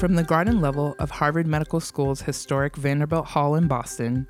From 0.00 0.14
the 0.14 0.24
garden 0.24 0.62
level 0.62 0.96
of 0.98 1.10
Harvard 1.10 1.46
Medical 1.46 1.78
School's 1.78 2.22
historic 2.22 2.74
Vanderbilt 2.74 3.26
Hall 3.26 3.54
in 3.54 3.68
Boston, 3.68 4.26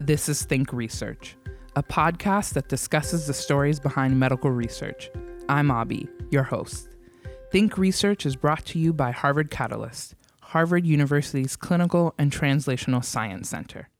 this 0.00 0.30
is 0.30 0.44
Think 0.44 0.72
Research, 0.72 1.36
a 1.76 1.82
podcast 1.82 2.54
that 2.54 2.70
discusses 2.70 3.26
the 3.26 3.34
stories 3.34 3.78
behind 3.78 4.18
medical 4.18 4.50
research. 4.50 5.10
I'm 5.46 5.70
Abby, 5.70 6.08
your 6.30 6.44
host. 6.44 6.88
Think 7.52 7.76
Research 7.76 8.24
is 8.24 8.34
brought 8.34 8.64
to 8.64 8.78
you 8.78 8.94
by 8.94 9.10
Harvard 9.10 9.50
Catalyst, 9.50 10.14
Harvard 10.40 10.86
University's 10.86 11.54
Clinical 11.54 12.14
and 12.16 12.32
Translational 12.32 13.04
Science 13.04 13.50
Center. 13.50 13.90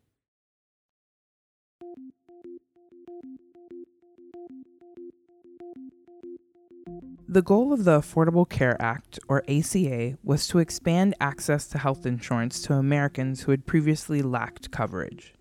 The 7.33 7.43
goal 7.43 7.73
of 7.73 7.85
the 7.85 8.01
Affordable 8.01 8.49
Care 8.49 8.77
Act, 8.83 9.21
or 9.29 9.45
ACA, 9.49 10.19
was 10.25 10.49
to 10.49 10.59
expand 10.59 11.15
access 11.21 11.69
to 11.69 11.79
health 11.79 12.05
insurance 12.05 12.61
to 12.63 12.75
Americans 12.75 13.43
who 13.43 13.53
had 13.53 13.67
previously 13.69 14.21
lacked 14.21 14.73
coverage. 14.73 15.35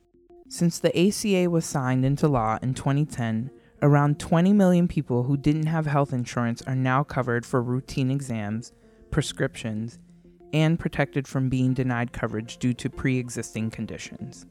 Since 0.47 0.77
the 0.77 0.95
ACA 0.95 1.49
was 1.49 1.65
signed 1.65 2.05
into 2.05 2.27
law 2.27 2.59
in 2.61 2.75
2010, 2.75 3.49
around 3.81 4.19
20 4.19 4.53
million 4.53 4.87
people 4.87 5.23
who 5.23 5.35
didn't 5.35 5.65
have 5.65 5.87
health 5.87 6.13
insurance 6.13 6.61
are 6.67 6.75
now 6.75 7.01
covered 7.03 7.43
for 7.43 7.59
routine 7.59 8.11
exams, 8.11 8.71
prescriptions, 9.09 9.97
and 10.53 10.77
protected 10.77 11.27
from 11.27 11.49
being 11.49 11.73
denied 11.73 12.13
coverage 12.13 12.57
due 12.57 12.75
to 12.75 12.91
pre 12.91 13.17
existing 13.17 13.71
conditions. 13.71 14.45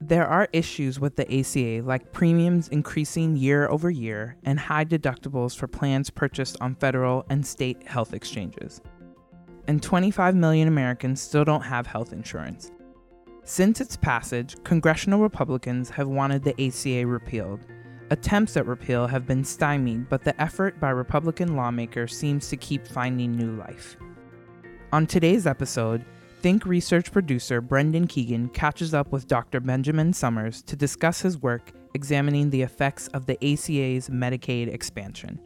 There 0.00 0.26
are 0.26 0.48
issues 0.52 1.00
with 1.00 1.16
the 1.16 1.40
ACA, 1.40 1.86
like 1.86 2.12
premiums 2.12 2.68
increasing 2.68 3.36
year 3.36 3.68
over 3.68 3.90
year 3.90 4.36
and 4.44 4.58
high 4.58 4.84
deductibles 4.84 5.56
for 5.56 5.66
plans 5.66 6.10
purchased 6.10 6.56
on 6.60 6.74
federal 6.74 7.24
and 7.30 7.46
state 7.46 7.86
health 7.86 8.12
exchanges. 8.12 8.82
And 9.66 9.82
25 9.82 10.34
million 10.34 10.68
Americans 10.68 11.22
still 11.22 11.44
don't 11.44 11.62
have 11.62 11.86
health 11.86 12.12
insurance. 12.12 12.70
Since 13.44 13.80
its 13.80 13.96
passage, 13.96 14.56
congressional 14.64 15.20
Republicans 15.20 15.90
have 15.90 16.08
wanted 16.08 16.42
the 16.42 16.54
ACA 16.60 17.06
repealed. 17.06 17.60
Attempts 18.10 18.56
at 18.56 18.66
repeal 18.66 19.06
have 19.06 19.26
been 19.26 19.44
stymied, 19.44 20.08
but 20.08 20.22
the 20.22 20.38
effort 20.40 20.78
by 20.80 20.90
Republican 20.90 21.56
lawmakers 21.56 22.16
seems 22.16 22.48
to 22.48 22.56
keep 22.56 22.86
finding 22.86 23.32
new 23.32 23.52
life. 23.56 23.96
On 24.92 25.06
today's 25.06 25.46
episode, 25.46 26.04
Think 26.44 26.66
Research 26.66 27.10
producer 27.10 27.62
Brendan 27.62 28.06
Keegan 28.06 28.50
catches 28.50 28.92
up 28.92 29.10
with 29.10 29.26
Dr. 29.26 29.60
Benjamin 29.60 30.12
Sommers 30.12 30.62
to 30.66 30.76
discuss 30.76 31.22
his 31.22 31.40
work 31.40 31.72
examining 31.94 32.50
the 32.50 32.60
effects 32.60 33.08
of 33.14 33.24
the 33.24 33.36
ACA's 33.36 34.10
Medicaid 34.10 34.68
expansion. 34.68 35.40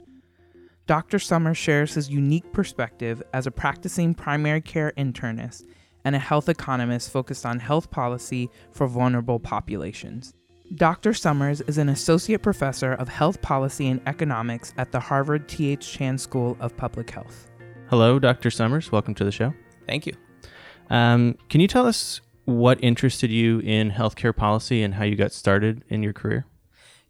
Dr. 0.89 1.19
Sommers 1.19 1.57
shares 1.57 1.95
his 1.95 2.11
unique 2.11 2.53
perspective 2.53 3.23
as 3.33 3.47
a 3.47 3.53
practicing 3.53 4.13
primary 4.13 4.61
care 4.61 4.93
internist 4.99 5.67
and 6.05 6.17
a 6.17 6.19
health 6.19 6.49
economist 6.49 7.13
focused 7.13 7.47
on 7.47 7.61
health 7.61 7.93
policy 7.93 8.51
for 8.73 8.89
vulnerable 8.89 9.39
populations. 9.39 10.35
Dr. 10.75 11.13
Sommers 11.13 11.63
is 11.69 11.79
an 11.79 11.91
associate 11.91 12.43
professor 12.43 12.95
of 12.95 13.09
health 13.09 13.41
policy 13.41 13.87
and 13.87 14.01
economics 14.09 14.75
at 14.79 14.91
the 14.91 14.99
Harvard 14.99 15.49
T.H. 15.49 15.93
Chan 15.93 16.19
School 16.19 16.57
of 16.59 16.77
Public 16.77 17.09
Health. 17.09 17.49
Hello, 17.89 18.19
Dr. 18.19 18.51
Sommers. 18.51 18.91
Welcome 18.91 19.15
to 19.15 19.23
the 19.23 19.31
show. 19.31 19.55
Thank 19.87 20.05
you. 20.05 20.15
Um, 20.91 21.37
can 21.49 21.61
you 21.61 21.69
tell 21.69 21.87
us 21.87 22.21
what 22.45 22.83
interested 22.83 23.31
you 23.31 23.61
in 23.61 23.91
healthcare 23.91 24.35
policy 24.35 24.83
and 24.83 24.95
how 24.95 25.05
you 25.05 25.17
got 25.17 25.33
started 25.33 25.85
in 25.89 26.03
your 26.03 26.13
career? 26.13 26.47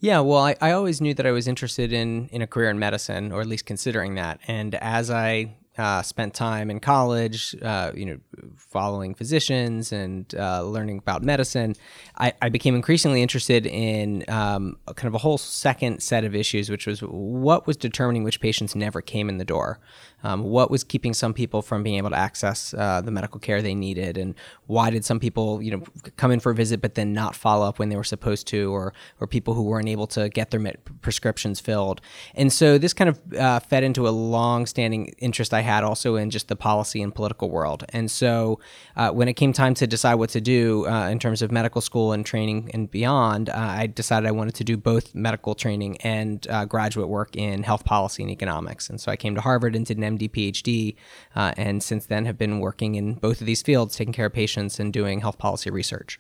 Yeah, 0.00 0.20
well, 0.20 0.38
I, 0.38 0.56
I 0.60 0.72
always 0.72 1.00
knew 1.00 1.14
that 1.14 1.26
I 1.26 1.32
was 1.32 1.48
interested 1.48 1.92
in 1.92 2.28
in 2.28 2.40
a 2.40 2.46
career 2.46 2.70
in 2.70 2.78
medicine, 2.78 3.32
or 3.32 3.40
at 3.40 3.46
least 3.46 3.66
considering 3.66 4.14
that. 4.14 4.38
And 4.46 4.76
as 4.76 5.10
I 5.10 5.56
uh, 5.78 6.02
spent 6.02 6.34
time 6.34 6.70
in 6.70 6.80
college, 6.80 7.54
uh, 7.62 7.92
you 7.94 8.04
know, 8.04 8.18
following 8.56 9.14
physicians 9.14 9.92
and 9.92 10.34
uh, 10.34 10.62
learning 10.62 10.98
about 10.98 11.22
medicine, 11.22 11.74
I, 12.16 12.32
I, 12.42 12.48
became 12.48 12.74
increasingly 12.74 13.22
interested 13.22 13.64
in 13.64 14.24
um, 14.26 14.76
kind 14.96 15.06
of 15.06 15.14
a 15.14 15.18
whole 15.18 15.38
second 15.38 16.02
set 16.02 16.24
of 16.24 16.34
issues, 16.34 16.68
which 16.68 16.88
was 16.88 17.00
what 17.00 17.68
was 17.68 17.76
determining 17.76 18.24
which 18.24 18.40
patients 18.40 18.74
never 18.74 19.00
came 19.00 19.28
in 19.28 19.38
the 19.38 19.44
door. 19.44 19.78
Um, 20.22 20.42
what 20.42 20.70
was 20.70 20.84
keeping 20.84 21.14
some 21.14 21.32
people 21.32 21.62
from 21.62 21.82
being 21.82 21.96
able 21.96 22.10
to 22.10 22.16
access 22.16 22.74
uh, 22.74 23.00
the 23.00 23.10
medical 23.10 23.40
care 23.40 23.62
they 23.62 23.74
needed, 23.74 24.18
and 24.18 24.34
why 24.66 24.90
did 24.90 25.04
some 25.04 25.20
people, 25.20 25.62
you 25.62 25.70
know, 25.70 25.82
come 26.16 26.30
in 26.30 26.40
for 26.40 26.52
a 26.52 26.54
visit 26.54 26.80
but 26.80 26.94
then 26.94 27.12
not 27.12 27.34
follow 27.34 27.66
up 27.66 27.78
when 27.78 27.88
they 27.88 27.96
were 27.96 28.04
supposed 28.04 28.46
to, 28.48 28.72
or 28.72 28.92
or 29.20 29.26
people 29.26 29.54
who 29.54 29.62
weren't 29.62 29.88
able 29.88 30.06
to 30.06 30.28
get 30.28 30.50
their 30.50 30.74
prescriptions 31.02 31.60
filled. 31.60 32.00
And 32.34 32.52
so 32.52 32.78
this 32.78 32.92
kind 32.92 33.10
of 33.10 33.34
uh, 33.34 33.60
fed 33.60 33.84
into 33.84 34.08
a 34.08 34.10
long-standing 34.10 35.14
interest 35.18 35.54
I 35.54 35.60
had 35.60 35.84
also 35.84 36.16
in 36.16 36.30
just 36.30 36.48
the 36.48 36.56
policy 36.56 37.02
and 37.02 37.14
political 37.14 37.50
world. 37.50 37.84
And 37.90 38.10
so 38.10 38.60
uh, 38.96 39.10
when 39.10 39.28
it 39.28 39.34
came 39.34 39.52
time 39.52 39.74
to 39.74 39.86
decide 39.86 40.16
what 40.16 40.30
to 40.30 40.40
do 40.40 40.86
uh, 40.86 41.08
in 41.08 41.18
terms 41.18 41.42
of 41.42 41.52
medical 41.52 41.80
school 41.80 42.12
and 42.12 42.26
training 42.26 42.70
and 42.74 42.90
beyond, 42.90 43.50
uh, 43.50 43.54
I 43.56 43.86
decided 43.86 44.26
I 44.26 44.32
wanted 44.32 44.54
to 44.56 44.64
do 44.64 44.76
both 44.76 45.14
medical 45.14 45.54
training 45.54 45.96
and 45.98 46.46
uh, 46.48 46.64
graduate 46.64 47.08
work 47.08 47.36
in 47.36 47.62
health 47.62 47.84
policy 47.84 48.22
and 48.22 48.30
economics. 48.30 48.90
And 48.90 49.00
so 49.00 49.12
I 49.12 49.16
came 49.16 49.34
to 49.34 49.40
Harvard 49.40 49.76
and 49.76 49.86
did 49.86 49.98
MD 50.08 50.30
PhD, 50.30 50.96
uh, 51.36 51.52
and 51.56 51.82
since 51.82 52.06
then 52.06 52.24
have 52.24 52.38
been 52.38 52.60
working 52.60 52.94
in 52.94 53.14
both 53.14 53.40
of 53.40 53.46
these 53.46 53.62
fields, 53.62 53.96
taking 53.96 54.12
care 54.12 54.26
of 54.26 54.32
patients 54.32 54.80
and 54.80 54.92
doing 54.92 55.20
health 55.20 55.38
policy 55.38 55.70
research. 55.70 56.18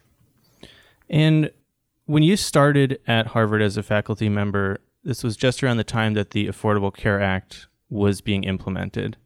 And 1.08 1.50
when 2.06 2.22
you 2.22 2.36
started 2.36 3.00
at 3.06 3.28
Harvard 3.28 3.62
as 3.62 3.76
a 3.76 3.82
faculty 3.82 4.28
member, 4.28 4.80
this 5.04 5.22
was 5.22 5.36
just 5.36 5.62
around 5.62 5.76
the 5.76 5.84
time 5.84 6.14
that 6.14 6.30
the 6.30 6.46
Affordable 6.48 6.94
Care 6.94 7.20
Act 7.20 7.66
was 7.90 8.20
being 8.20 8.44
implemented. 8.44 9.16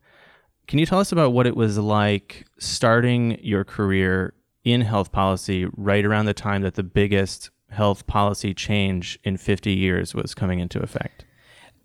Can 0.69 0.79
you 0.79 0.87
tell 0.87 1.01
us 1.01 1.13
about 1.13 1.33
what 1.33 1.47
it 1.47 1.57
was 1.57 1.79
like 1.79 2.47
starting 2.59 3.39
your 3.43 3.65
career 3.65 4.35
in 4.65 4.83
health 4.83 5.11
policy 5.11 5.67
right 5.77 6.05
around 6.05 6.27
the 6.27 6.35
time 6.35 6.63
that 6.63 6.75
the 6.75 6.83
biggest 6.83 7.51
health 7.71 8.07
policy 8.07 8.55
change 8.55 9.19
in 9.25 9.37
50 9.37 9.73
years 9.73 10.15
was 10.15 10.35
coming 10.35 10.61
into 10.61 10.81
effect? 10.81 11.25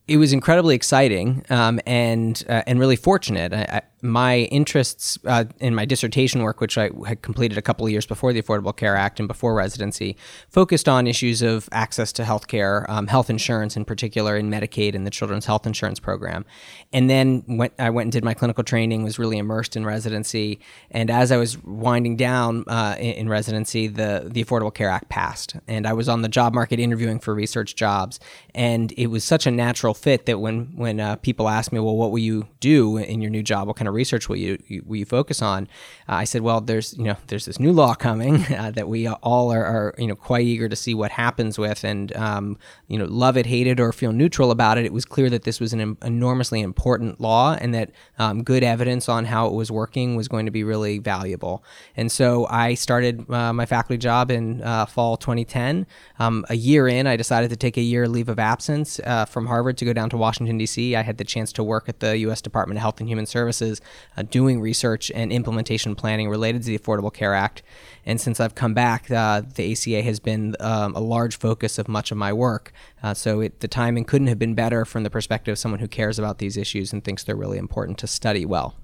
It 0.07 0.17
was 0.17 0.31
incredibly 0.33 0.75
exciting 0.75 1.43
um, 1.49 1.79
and 1.85 2.41
uh, 2.47 2.63
and 2.65 2.79
really 2.79 2.95
fortunate. 2.95 3.53
I, 3.53 3.81
my 4.01 4.39
interests 4.51 5.17
uh, 5.25 5.45
in 5.59 5.73
my 5.73 5.83
dissertation 5.83 6.43
work, 6.43 6.61
which 6.61 6.77
I 6.77 6.91
had 7.07 7.23
completed 7.23 7.57
a 7.57 7.61
couple 7.61 7.85
of 7.85 7.91
years 7.91 8.05
before 8.05 8.31
the 8.31 8.41
Affordable 8.41 8.75
Care 8.75 8.95
Act 8.95 9.19
and 9.19 9.27
before 9.27 9.55
residency, 9.55 10.15
focused 10.49 10.87
on 10.87 11.07
issues 11.07 11.41
of 11.41 11.67
access 11.71 12.13
to 12.13 12.25
health 12.25 12.47
care, 12.47 12.89
um, 12.91 13.07
health 13.07 13.29
insurance 13.29 13.75
in 13.75 13.85
particular, 13.85 14.37
in 14.37 14.51
Medicaid 14.51 14.93
and 14.93 15.05
the 15.05 15.09
Children's 15.09 15.47
Health 15.47 15.65
Insurance 15.65 15.99
Program. 15.99 16.45
And 16.93 17.09
then 17.09 17.43
went, 17.47 17.73
I 17.79 17.89
went 17.89 18.05
and 18.05 18.11
did 18.11 18.23
my 18.23 18.35
clinical 18.35 18.63
training, 18.63 19.03
was 19.03 19.17
really 19.17 19.39
immersed 19.39 19.75
in 19.75 19.83
residency. 19.83 20.59
And 20.91 21.09
as 21.09 21.31
I 21.31 21.37
was 21.37 21.57
winding 21.63 22.17
down 22.17 22.65
uh, 22.67 22.95
in, 22.99 23.13
in, 23.13 23.29
residency, 23.29 23.87
the, 23.87 24.29
the 24.31 24.43
Affordable 24.43 24.73
Care 24.73 24.89
Act 24.89 25.09
passed. 25.09 25.55
And 25.67 25.87
I 25.87 25.93
was 25.93 26.07
on 26.07 26.21
the 26.21 26.29
job 26.29 26.53
market 26.53 26.79
interviewing 26.79 27.19
for 27.19 27.33
research 27.33 27.75
jobs. 27.75 28.19
And 28.53 28.93
it 28.95 29.07
was 29.07 29.23
such 29.23 29.47
a 29.47 29.51
natural 29.51 29.95
fit 29.95 30.27
that 30.27 30.39
when, 30.39 30.73
when 30.75 30.99
uh, 30.99 31.15
people 31.15 31.49
asked 31.49 31.71
me, 31.71 31.79
well, 31.79 31.95
what 31.95 32.11
will 32.11 32.19
you 32.19 32.47
do 32.59 32.97
in 32.97 33.21
your 33.21 33.31
new 33.31 33.41
job? 33.41 33.67
What 33.67 33.75
kind 33.75 33.86
kind 33.87 33.93
of 33.93 33.95
research 33.95 34.27
will 34.27 34.35
you, 34.35 34.57
you 34.67 34.83
will 34.85 34.97
you 34.97 35.05
focus 35.05 35.41
on? 35.41 35.67
Uh, 36.09 36.15
I 36.15 36.25
said, 36.25 36.41
well, 36.41 36.61
there's 36.61 36.97
you 36.97 37.05
know 37.05 37.15
there's 37.27 37.45
this 37.45 37.59
new 37.59 37.71
law 37.71 37.93
coming 37.95 38.43
uh, 38.53 38.71
that 38.71 38.87
we 38.87 39.07
all 39.07 39.51
are, 39.51 39.65
are, 39.65 39.95
you 39.97 40.07
know 40.07 40.15
quite 40.15 40.45
eager 40.45 40.67
to 40.67 40.75
see 40.75 40.93
what 40.93 41.11
happens 41.11 41.57
with, 41.57 41.83
and 41.83 42.15
um, 42.15 42.57
you 42.87 42.97
know 42.97 43.05
love 43.05 43.37
it, 43.37 43.45
hate 43.45 43.67
it, 43.67 43.79
or 43.79 43.93
feel 43.93 44.11
neutral 44.11 44.51
about 44.51 44.77
it. 44.77 44.85
It 44.85 44.93
was 44.93 45.05
clear 45.05 45.29
that 45.29 45.43
this 45.43 45.59
was 45.59 45.73
an 45.73 45.81
em- 45.81 45.97
enormously 46.03 46.61
important 46.61 47.21
law, 47.21 47.57
and 47.59 47.73
that 47.73 47.91
um, 48.19 48.43
good 48.43 48.63
evidence 48.63 49.07
on 49.07 49.25
how 49.25 49.47
it 49.47 49.53
was 49.53 49.71
working 49.71 50.15
was 50.15 50.27
going 50.27 50.45
to 50.45 50.51
be 50.51 50.63
really 50.63 50.99
valuable. 50.99 51.63
And 51.95 52.11
so 52.11 52.47
I 52.49 52.73
started 52.73 53.29
uh, 53.31 53.53
my 53.53 53.65
faculty 53.65 53.97
job 53.97 54.31
in 54.31 54.61
uh, 54.63 54.85
fall 54.85 55.17
2010. 55.17 55.87
Um, 56.19 56.45
a 56.49 56.55
year 56.55 56.87
in, 56.87 57.07
I 57.07 57.15
decided 57.15 57.49
to 57.51 57.55
take 57.55 57.77
a 57.77 57.81
year 57.81 58.07
leave 58.07 58.29
of 58.29 58.39
absence 58.39 58.99
uh, 59.03 59.25
from 59.25 59.45
Harvard 59.45 59.77
to 59.77 59.85
go 59.85 59.93
down 59.93 60.09
to 60.09 60.17
Washington 60.17 60.57
D.C. 60.57 60.95
I 60.95 61.03
had 61.03 61.17
the 61.17 61.23
chance 61.23 61.53
to 61.53 61.63
work 61.63 61.87
at 61.87 61.99
the 61.99 62.17
U.S. 62.19 62.41
Department 62.41 62.77
of 62.77 62.81
Health 62.81 62.99
and 62.99 63.07
Human 63.07 63.25
Services 63.25 63.76
uh, 64.15 64.23
doing 64.23 64.61
research 64.61 65.11
and 65.13 65.31
implementation 65.31 65.95
planning 65.95 66.29
related 66.29 66.63
to 66.63 66.67
the 66.67 66.77
Affordable 66.77 67.13
Care 67.13 67.33
Act. 67.33 67.63
And 68.05 68.19
since 68.19 68.39
I've 68.39 68.55
come 68.55 68.73
back, 68.73 69.09
uh, 69.11 69.41
the 69.55 69.71
ACA 69.71 70.01
has 70.01 70.19
been 70.19 70.55
um, 70.59 70.95
a 70.95 70.99
large 70.99 71.37
focus 71.37 71.77
of 71.77 71.87
much 71.87 72.11
of 72.11 72.17
my 72.17 72.31
work. 72.31 72.71
Uh, 73.03 73.13
so 73.13 73.41
it, 73.41 73.59
the 73.59 73.67
timing 73.67 74.05
couldn't 74.05 74.27
have 74.27 74.39
been 74.39 74.55
better 74.55 74.85
from 74.85 75.03
the 75.03 75.09
perspective 75.09 75.53
of 75.53 75.59
someone 75.59 75.79
who 75.79 75.87
cares 75.87 76.17
about 76.17 76.37
these 76.37 76.57
issues 76.57 76.93
and 76.93 77.03
thinks 77.03 77.23
they're 77.23 77.35
really 77.35 77.57
important 77.57 77.97
to 77.99 78.07
study 78.07 78.45
well. 78.45 78.75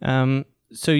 Um, 0.00 0.46
so 0.72 0.96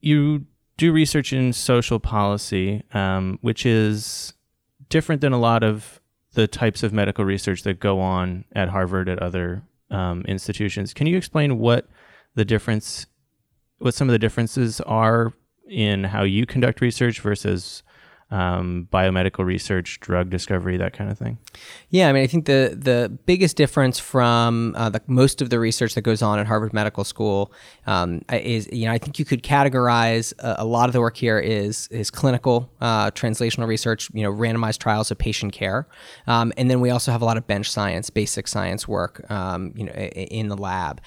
you 0.00 0.46
do 0.76 0.92
research 0.92 1.32
in 1.32 1.52
social 1.52 1.98
policy, 1.98 2.82
um, 2.92 3.38
which 3.40 3.64
is 3.64 4.34
different 4.88 5.20
than 5.20 5.32
a 5.32 5.38
lot 5.38 5.62
of 5.62 6.00
the 6.34 6.46
types 6.46 6.82
of 6.82 6.92
medical 6.92 7.24
research 7.24 7.62
that 7.62 7.80
go 7.80 7.98
on 7.98 8.44
at 8.52 8.68
Harvard 8.68 9.08
at 9.08 9.18
other 9.20 9.62
um, 9.90 10.22
institutions. 10.28 10.92
Can 10.92 11.06
you 11.06 11.16
explain 11.16 11.58
what 11.58 11.88
the 12.36 12.44
difference, 12.44 13.06
what 13.78 13.94
some 13.94 14.08
of 14.08 14.12
the 14.12 14.18
differences 14.18 14.80
are 14.82 15.32
in 15.68 16.04
how 16.04 16.22
you 16.22 16.46
conduct 16.46 16.80
research 16.80 17.20
versus 17.20 17.82
um, 18.30 18.88
biomedical 18.92 19.44
research, 19.44 20.00
drug 20.00 20.30
discovery, 20.30 20.76
that 20.76 20.92
kind 20.92 21.10
of 21.10 21.18
thing? 21.18 21.38
Yeah, 21.90 22.08
I 22.08 22.12
mean, 22.12 22.24
I 22.24 22.26
think 22.26 22.46
the 22.46 22.76
the 22.76 23.16
biggest 23.24 23.56
difference 23.56 24.00
from 24.00 24.74
uh, 24.76 24.90
the, 24.90 25.00
most 25.06 25.40
of 25.40 25.50
the 25.50 25.60
research 25.60 25.94
that 25.94 26.02
goes 26.02 26.22
on 26.22 26.40
at 26.40 26.46
Harvard 26.46 26.72
Medical 26.72 27.04
School 27.04 27.52
um, 27.86 28.22
is, 28.32 28.68
you 28.72 28.86
know, 28.86 28.92
I 28.92 28.98
think 28.98 29.20
you 29.20 29.24
could 29.24 29.44
categorize 29.44 30.32
a, 30.40 30.56
a, 30.58 30.64
lot 30.64 30.88
of 30.88 30.92
the 30.92 31.00
work 31.00 31.16
here 31.16 31.38
is 31.38 31.86
is 31.88 32.10
clinical 32.10 32.68
uh, 32.80 33.12
translational 33.12 33.68
research, 33.68 34.10
you 34.12 34.24
know, 34.24 34.32
randomized 34.32 34.78
trials 34.78 35.10
of 35.12 35.18
patient 35.18 35.52
care, 35.52 35.86
um, 36.26 36.52
and 36.56 36.68
then 36.68 36.80
we 36.80 36.90
also 36.90 37.12
have 37.12 37.22
a 37.22 37.24
lot 37.24 37.36
of 37.36 37.46
bench 37.46 37.70
science, 37.70 38.10
basic 38.10 38.48
science 38.48 38.88
work, 38.88 39.24
um, 39.30 39.72
you 39.76 39.84
know, 39.84 39.92
in 39.92 40.48
the 40.48 40.56
lab. 40.56 41.00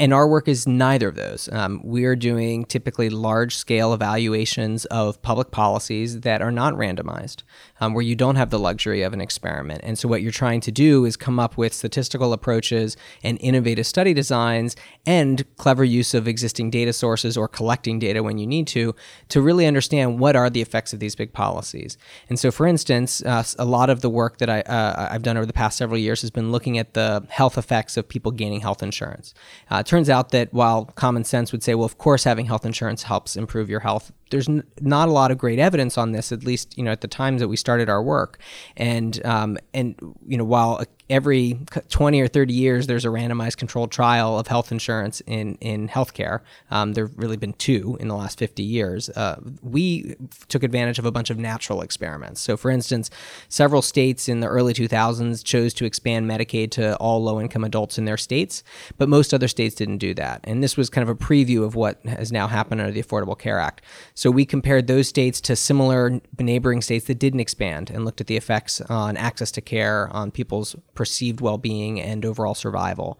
And 0.00 0.14
our 0.14 0.26
work 0.26 0.48
is 0.48 0.66
neither 0.66 1.08
of 1.08 1.14
those. 1.14 1.46
Um, 1.52 1.82
we 1.84 2.06
are 2.06 2.16
doing 2.16 2.64
typically 2.64 3.10
large 3.10 3.54
scale 3.54 3.92
evaluations 3.92 4.86
of 4.86 5.20
public 5.20 5.50
policies 5.50 6.20
that 6.20 6.40
are 6.40 6.50
not 6.50 6.72
randomized, 6.72 7.42
um, 7.82 7.92
where 7.92 8.02
you 8.02 8.16
don't 8.16 8.36
have 8.36 8.48
the 8.48 8.58
luxury 8.58 9.02
of 9.02 9.12
an 9.12 9.20
experiment. 9.20 9.82
And 9.84 9.98
so, 9.98 10.08
what 10.08 10.22
you're 10.22 10.32
trying 10.32 10.62
to 10.62 10.72
do 10.72 11.04
is 11.04 11.18
come 11.18 11.38
up 11.38 11.58
with 11.58 11.74
statistical 11.74 12.32
approaches 12.32 12.96
and 13.22 13.36
innovative 13.42 13.86
study 13.86 14.14
designs 14.14 14.74
and 15.04 15.44
clever 15.58 15.84
use 15.84 16.14
of 16.14 16.26
existing 16.26 16.70
data 16.70 16.94
sources 16.94 17.36
or 17.36 17.46
collecting 17.46 17.98
data 17.98 18.22
when 18.22 18.38
you 18.38 18.46
need 18.46 18.68
to, 18.68 18.94
to 19.28 19.42
really 19.42 19.66
understand 19.66 20.18
what 20.18 20.34
are 20.34 20.48
the 20.48 20.62
effects 20.62 20.94
of 20.94 21.00
these 21.00 21.14
big 21.14 21.34
policies. 21.34 21.98
And 22.30 22.38
so, 22.38 22.50
for 22.50 22.66
instance, 22.66 23.22
uh, 23.22 23.44
a 23.58 23.66
lot 23.66 23.90
of 23.90 24.00
the 24.00 24.08
work 24.08 24.38
that 24.38 24.48
I, 24.48 24.62
uh, 24.62 25.08
I've 25.12 25.22
done 25.22 25.36
over 25.36 25.44
the 25.44 25.52
past 25.52 25.76
several 25.76 25.98
years 25.98 26.22
has 26.22 26.30
been 26.30 26.50
looking 26.50 26.78
at 26.78 26.94
the 26.94 27.26
health 27.28 27.58
effects 27.58 27.98
of 27.98 28.08
people 28.08 28.32
gaining 28.32 28.60
health 28.60 28.82
insurance. 28.82 29.34
Uh, 29.70 29.82
turns 29.90 30.08
out 30.08 30.30
that 30.30 30.54
while 30.54 30.84
common 30.84 31.24
sense 31.24 31.50
would 31.50 31.64
say, 31.64 31.74
well, 31.74 31.84
of 31.84 31.98
course, 31.98 32.22
having 32.22 32.46
health 32.46 32.64
insurance 32.64 33.02
helps 33.02 33.34
improve 33.34 33.68
your 33.68 33.80
health, 33.80 34.12
there's 34.30 34.48
n- 34.48 34.62
not 34.80 35.08
a 35.08 35.10
lot 35.10 35.32
of 35.32 35.36
great 35.36 35.58
evidence 35.58 35.98
on 35.98 36.12
this, 36.12 36.30
at 36.30 36.44
least 36.44 36.78
you 36.78 36.84
know 36.84 36.92
at 36.92 37.00
the 37.00 37.08
times 37.08 37.40
that 37.40 37.48
we 37.48 37.56
started 37.56 37.88
our 37.88 38.00
work. 38.00 38.38
And 38.76 39.20
um, 39.26 39.58
and 39.74 39.96
you 40.24 40.38
know 40.38 40.44
while 40.44 40.80
every 41.10 41.58
20 41.88 42.20
or 42.20 42.28
30 42.28 42.54
years 42.54 42.86
there's 42.86 43.04
a 43.04 43.08
randomized 43.08 43.56
controlled 43.56 43.90
trial 43.90 44.38
of 44.38 44.46
health 44.46 44.72
insurance 44.72 45.20
in 45.26 45.56
in 45.60 45.88
healthcare. 45.88 46.40
Um, 46.70 46.94
there've 46.94 47.16
really 47.18 47.36
been 47.36 47.52
two 47.54 47.96
in 48.00 48.08
the 48.08 48.14
last 48.14 48.38
50 48.38 48.62
years. 48.62 49.10
Uh, 49.10 49.40
we 49.60 50.16
took 50.48 50.62
advantage 50.62 50.98
of 50.98 51.04
a 51.04 51.10
bunch 51.10 51.30
of 51.30 51.38
natural 51.38 51.82
experiments. 51.82 52.40
So, 52.40 52.56
for 52.56 52.70
instance, 52.70 53.10
several 53.48 53.82
states 53.82 54.28
in 54.28 54.40
the 54.40 54.46
early 54.46 54.72
2000s 54.72 55.44
chose 55.44 55.74
to 55.74 55.84
expand 55.84 56.30
Medicaid 56.30 56.70
to 56.72 56.96
all 56.96 57.22
low 57.22 57.40
income 57.40 57.64
adults 57.64 57.98
in 57.98 58.04
their 58.04 58.16
states, 58.16 58.62
but 58.96 59.08
most 59.08 59.34
other 59.34 59.48
states 59.48 59.74
didn't 59.74 59.98
do 59.98 60.14
that. 60.14 60.40
And 60.44 60.62
this 60.62 60.76
was 60.76 60.88
kind 60.88 61.02
of 61.02 61.08
a 61.08 61.18
preview 61.18 61.64
of 61.64 61.74
what 61.74 62.04
has 62.06 62.30
now 62.30 62.46
happened 62.46 62.80
under 62.80 62.92
the 62.92 63.02
Affordable 63.02 63.38
Care 63.38 63.58
Act. 63.58 63.82
So, 64.14 64.30
we 64.30 64.46
compared 64.46 64.86
those 64.86 65.08
states 65.08 65.40
to 65.42 65.56
similar 65.56 66.20
neighboring 66.38 66.82
states 66.82 67.06
that 67.06 67.18
didn't 67.18 67.40
expand 67.40 67.90
and 67.90 68.04
looked 68.04 68.20
at 68.20 68.28
the 68.28 68.36
effects 68.36 68.80
on 68.82 69.16
access 69.16 69.50
to 69.52 69.60
care, 69.60 70.08
on 70.12 70.30
people's 70.30 70.76
perceived 71.00 71.40
well 71.40 71.56
being 71.56 71.98
and 71.98 72.26
overall 72.26 72.54
survival. 72.54 73.18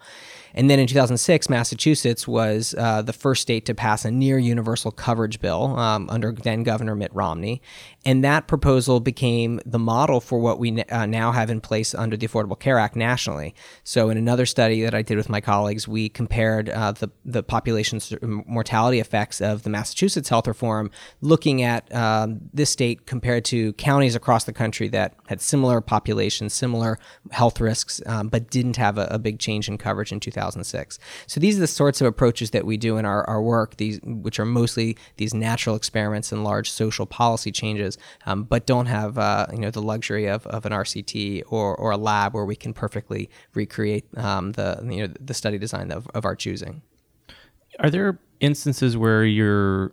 And 0.55 0.69
then 0.69 0.79
in 0.79 0.87
2006, 0.87 1.49
Massachusetts 1.49 2.26
was 2.26 2.75
uh, 2.76 3.02
the 3.02 3.12
first 3.12 3.43
state 3.43 3.67
to 3.67 3.75
pass 3.75 4.05
a 4.05 4.11
near 4.11 4.38
universal 4.38 4.91
coverage 4.91 5.41
bill 5.41 5.79
um, 5.79 6.08
under 6.11 6.32
then 6.32 6.62
Governor 6.62 6.94
Mitt 6.94 7.14
Romney. 7.14 7.62
And 8.05 8.25
that 8.25 8.47
proposal 8.47 9.00
became 9.00 9.61
the 9.67 9.79
model 9.79 10.20
for 10.20 10.38
what 10.38 10.58
we 10.58 10.82
uh, 10.85 11.06
now 11.06 11.32
have 11.32 11.50
in 11.50 11.61
place 11.61 11.94
under 11.94 12.17
the 12.17 12.26
Affordable 12.26 12.58
Care 12.58 12.79
Act 12.79 12.97
nationally. 12.97 13.55
So, 13.85 14.08
in 14.08 14.17
another 14.17 14.47
study 14.47 14.82
that 14.82 14.94
I 14.94 15.02
did 15.02 15.17
with 15.17 15.29
my 15.29 15.41
colleagues, 15.41 15.87
we 15.87 16.08
compared 16.08 16.70
uh, 16.70 16.93
the, 16.93 17.11
the 17.25 17.43
population's 17.43 18.14
mortality 18.23 19.00
effects 19.00 19.41
of 19.41 19.64
the 19.64 19.70
Massachusetts 19.70 20.31
health 20.31 20.49
reform, 20.49 20.91
looking 21.20 21.62
at 21.62 21.94
um, 21.94 22.41
this 22.55 22.70
state 22.70 23.06
compared 23.06 23.44
to 23.47 23.75
counties 23.75 24.14
across 24.14 24.44
the 24.44 24.52
country 24.52 24.88
that 24.88 25.14
had 25.26 25.41
similar 25.41 25.81
populations, 25.81 26.55
similar 26.55 26.99
health 27.31 27.61
risks, 27.61 28.00
um, 28.06 28.29
but 28.29 28.50
didn't 28.50 28.76
have 28.76 28.97
a, 28.97 29.06
a 29.11 29.19
big 29.19 29.38
change 29.38 29.69
in 29.69 29.76
coverage 29.76 30.11
in 30.11 30.20
2000. 30.20 30.40
2006. 30.41 30.99
So 31.27 31.41
these 31.41 31.57
are 31.57 31.61
the 31.61 31.67
sorts 31.67 32.01
of 32.01 32.07
approaches 32.07 32.51
that 32.51 32.65
we 32.65 32.77
do 32.77 32.97
in 32.97 33.05
our, 33.05 33.29
our 33.29 33.43
work, 33.43 33.77
these 33.77 34.01
which 34.03 34.41
are 34.41 34.45
mostly 34.45 34.97
these 35.17 35.35
natural 35.35 35.77
experiments 35.77 36.33
and 36.33 36.45
large 36.45 36.71
social 36.71 37.07
policy 37.07 37.53
changes, 37.53 37.99
um, 38.27 38.45
but 38.45 38.67
don't 38.67 38.87
have 38.87 39.19
uh, 39.19 39.47
you 39.53 39.59
know 39.59 39.71
the 39.71 39.83
luxury 39.83 40.27
of, 40.27 40.47
of 40.47 40.67
an 40.67 40.73
RCT 40.73 41.43
or, 41.49 41.75
or 41.77 41.91
a 41.91 41.97
lab 41.97 42.35
where 42.35 42.45
we 42.45 42.57
can 42.57 42.73
perfectly 42.73 43.29
recreate 43.55 44.07
um, 44.17 44.53
the 44.53 44.81
you 44.89 45.07
know 45.07 45.15
the 45.21 45.35
study 45.35 45.59
design 45.59 45.91
of, 45.91 46.09
of 46.15 46.25
our 46.25 46.35
choosing. 46.35 46.83
Are 47.79 47.91
there 47.91 48.19
instances 48.41 48.97
where 48.97 49.25
you're 49.25 49.93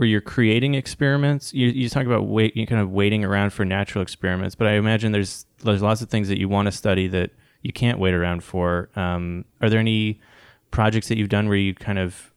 where 0.00 0.08
you're 0.08 0.22
creating 0.22 0.72
experiments. 0.72 1.52
You, 1.52 1.68
you 1.68 1.90
talk 1.90 2.06
about 2.06 2.26
wait, 2.26 2.56
you 2.56 2.66
kind 2.66 2.80
of 2.80 2.90
waiting 2.90 3.22
around 3.22 3.52
for 3.52 3.66
natural 3.66 4.00
experiments, 4.00 4.54
but 4.54 4.66
I 4.66 4.76
imagine 4.76 5.12
there's 5.12 5.44
there's 5.62 5.82
lots 5.82 6.00
of 6.00 6.08
things 6.08 6.28
that 6.28 6.38
you 6.38 6.48
want 6.48 6.64
to 6.68 6.72
study 6.72 7.06
that 7.08 7.32
you 7.62 7.72
can't 7.72 7.98
wait 7.98 8.14
around 8.14 8.42
for. 8.42 8.88
Um, 8.96 9.44
are 9.60 9.68
there 9.68 9.80
any 9.80 10.20
projects 10.70 11.08
that 11.08 11.18
you've 11.18 11.28
done 11.28 11.48
where 11.48 11.56
you 11.56 11.74
kind 11.74 11.98
of 11.98 12.29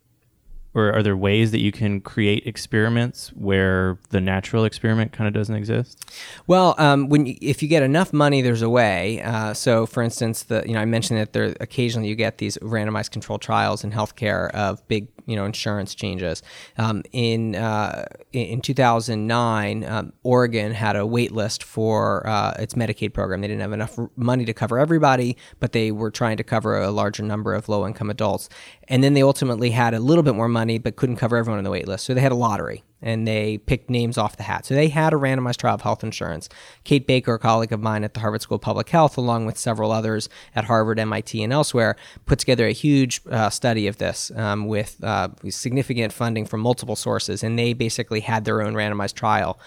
or 0.76 0.92
are 0.92 1.04
there 1.04 1.16
ways 1.16 1.52
that 1.52 1.60
you 1.60 1.72
can 1.72 2.02
create 2.02 2.46
experiments 2.46 3.30
where 3.36 3.98
the 4.10 4.20
natural 4.20 4.66
experiment 4.66 5.12
kind 5.12 5.28
of 5.28 5.34
doesn't 5.34 5.56
exist? 5.56 6.04
Well, 6.48 6.76
um, 6.78 7.10
when 7.10 7.26
you, 7.26 7.36
if 7.42 7.62
you 7.62 7.70
get 7.70 7.84
enough 7.84 8.12
money, 8.14 8.42
there's 8.42 8.62
a 8.62 8.70
way. 8.70 9.22
Uh, 9.22 9.54
so, 9.54 9.86
for 9.86 10.02
instance, 10.02 10.44
the 10.44 10.64
you 10.66 10.74
know 10.74 10.80
I 10.80 10.86
mentioned 10.86 11.20
that 11.20 11.34
there 11.34 11.56
occasionally 11.60 12.08
you 12.08 12.16
get 12.16 12.38
these 12.38 12.58
randomized 12.58 13.12
controlled 13.12 13.42
trials 13.42 13.84
in 13.84 13.92
healthcare 13.92 14.50
of 14.52 14.86
big 14.88 15.08
you 15.26 15.36
know 15.36 15.46
insurance 15.46 15.96
changes. 15.96 16.42
Um, 16.78 17.04
in 17.12 17.56
uh, 17.56 18.06
in 18.32 18.62
2009, 18.62 19.84
um, 19.84 20.14
Oregon 20.24 20.74
had 20.74 20.96
a 20.96 21.06
wait 21.06 21.32
list 21.32 21.64
for 21.64 22.26
uh, 22.28 22.56
its 22.60 22.74
Medicaid 22.74 23.14
program. 23.14 23.42
They 23.42 23.48
didn't 23.48 23.62
have 23.62 23.74
enough 23.74 23.98
money 24.16 24.46
to 24.46 24.54
cover 24.54 24.80
everybody, 24.80 25.38
but 25.60 25.72
they 25.72 25.92
were 25.92 26.12
trying 26.12 26.38
to 26.38 26.44
cover 26.44 26.80
a 26.80 26.92
larger 26.92 27.24
number 27.24 27.54
of 27.54 27.70
low 27.70 27.86
income 27.86 28.10
adults. 28.10 28.50
And 28.88 29.04
then 29.04 29.14
they 29.14 29.24
ultimately 29.24 29.70
had 29.70 29.94
a 29.94 30.00
little 30.00 30.24
bit 30.24 30.36
more 30.36 30.50
money, 30.50 30.63
but 30.78 30.96
couldn't 30.96 31.18
cover 31.18 31.38
everyone 31.38 31.58
on 31.58 31.64
the 31.64 31.70
wait 31.70 31.88
list. 31.88 32.06
So 32.06 32.14
they 32.14 32.22
had 32.22 32.32
a 32.32 32.36
lottery 32.36 32.84
and 33.02 33.28
they 33.28 33.58
picked 33.58 33.90
names 33.90 34.18
off 34.18 34.38
the 34.38 34.44
hat. 34.44 34.66
So 34.66 34.74
they 34.74 34.88
had 34.88 35.14
a 35.14 35.18
randomized 35.18 35.58
trial 35.58 35.76
of 35.76 35.82
health 35.82 36.04
insurance. 36.04 36.48
Kate 36.86 37.06
Baicker, 37.06 37.36
a 37.36 37.40
colleague 37.40 37.74
of 37.74 37.82
mine 37.82 38.04
at 38.04 38.14
the 38.14 38.22
Harvard 38.22 38.42
School 38.42 38.56
of 38.56 38.62
Public 38.62 38.90
Health, 38.90 39.18
along 39.18 39.46
with 39.46 39.58
several 39.58 39.92
others 39.92 40.30
at 40.56 40.66
Harvard, 40.66 41.00
MIT, 41.00 41.44
and 41.44 41.52
elsewhere, 41.52 41.98
put 42.26 42.40
together 42.40 42.66
a 42.66 42.72
huge 42.72 43.22
uh, 43.30 43.50
study 43.50 43.88
of 43.88 43.98
this 43.98 44.32
um, 44.36 44.66
with 44.68 45.04
uh, 45.04 45.30
significant 45.50 46.14
funding 46.14 46.46
from 46.46 46.62
multiple 46.62 46.96
sources. 46.96 47.44
And 47.44 47.60
they 47.60 47.74
basically 47.74 48.22
had 48.22 48.46
their 48.46 48.62
own 48.62 48.74
randomized 48.74 49.16
trial 49.16 49.60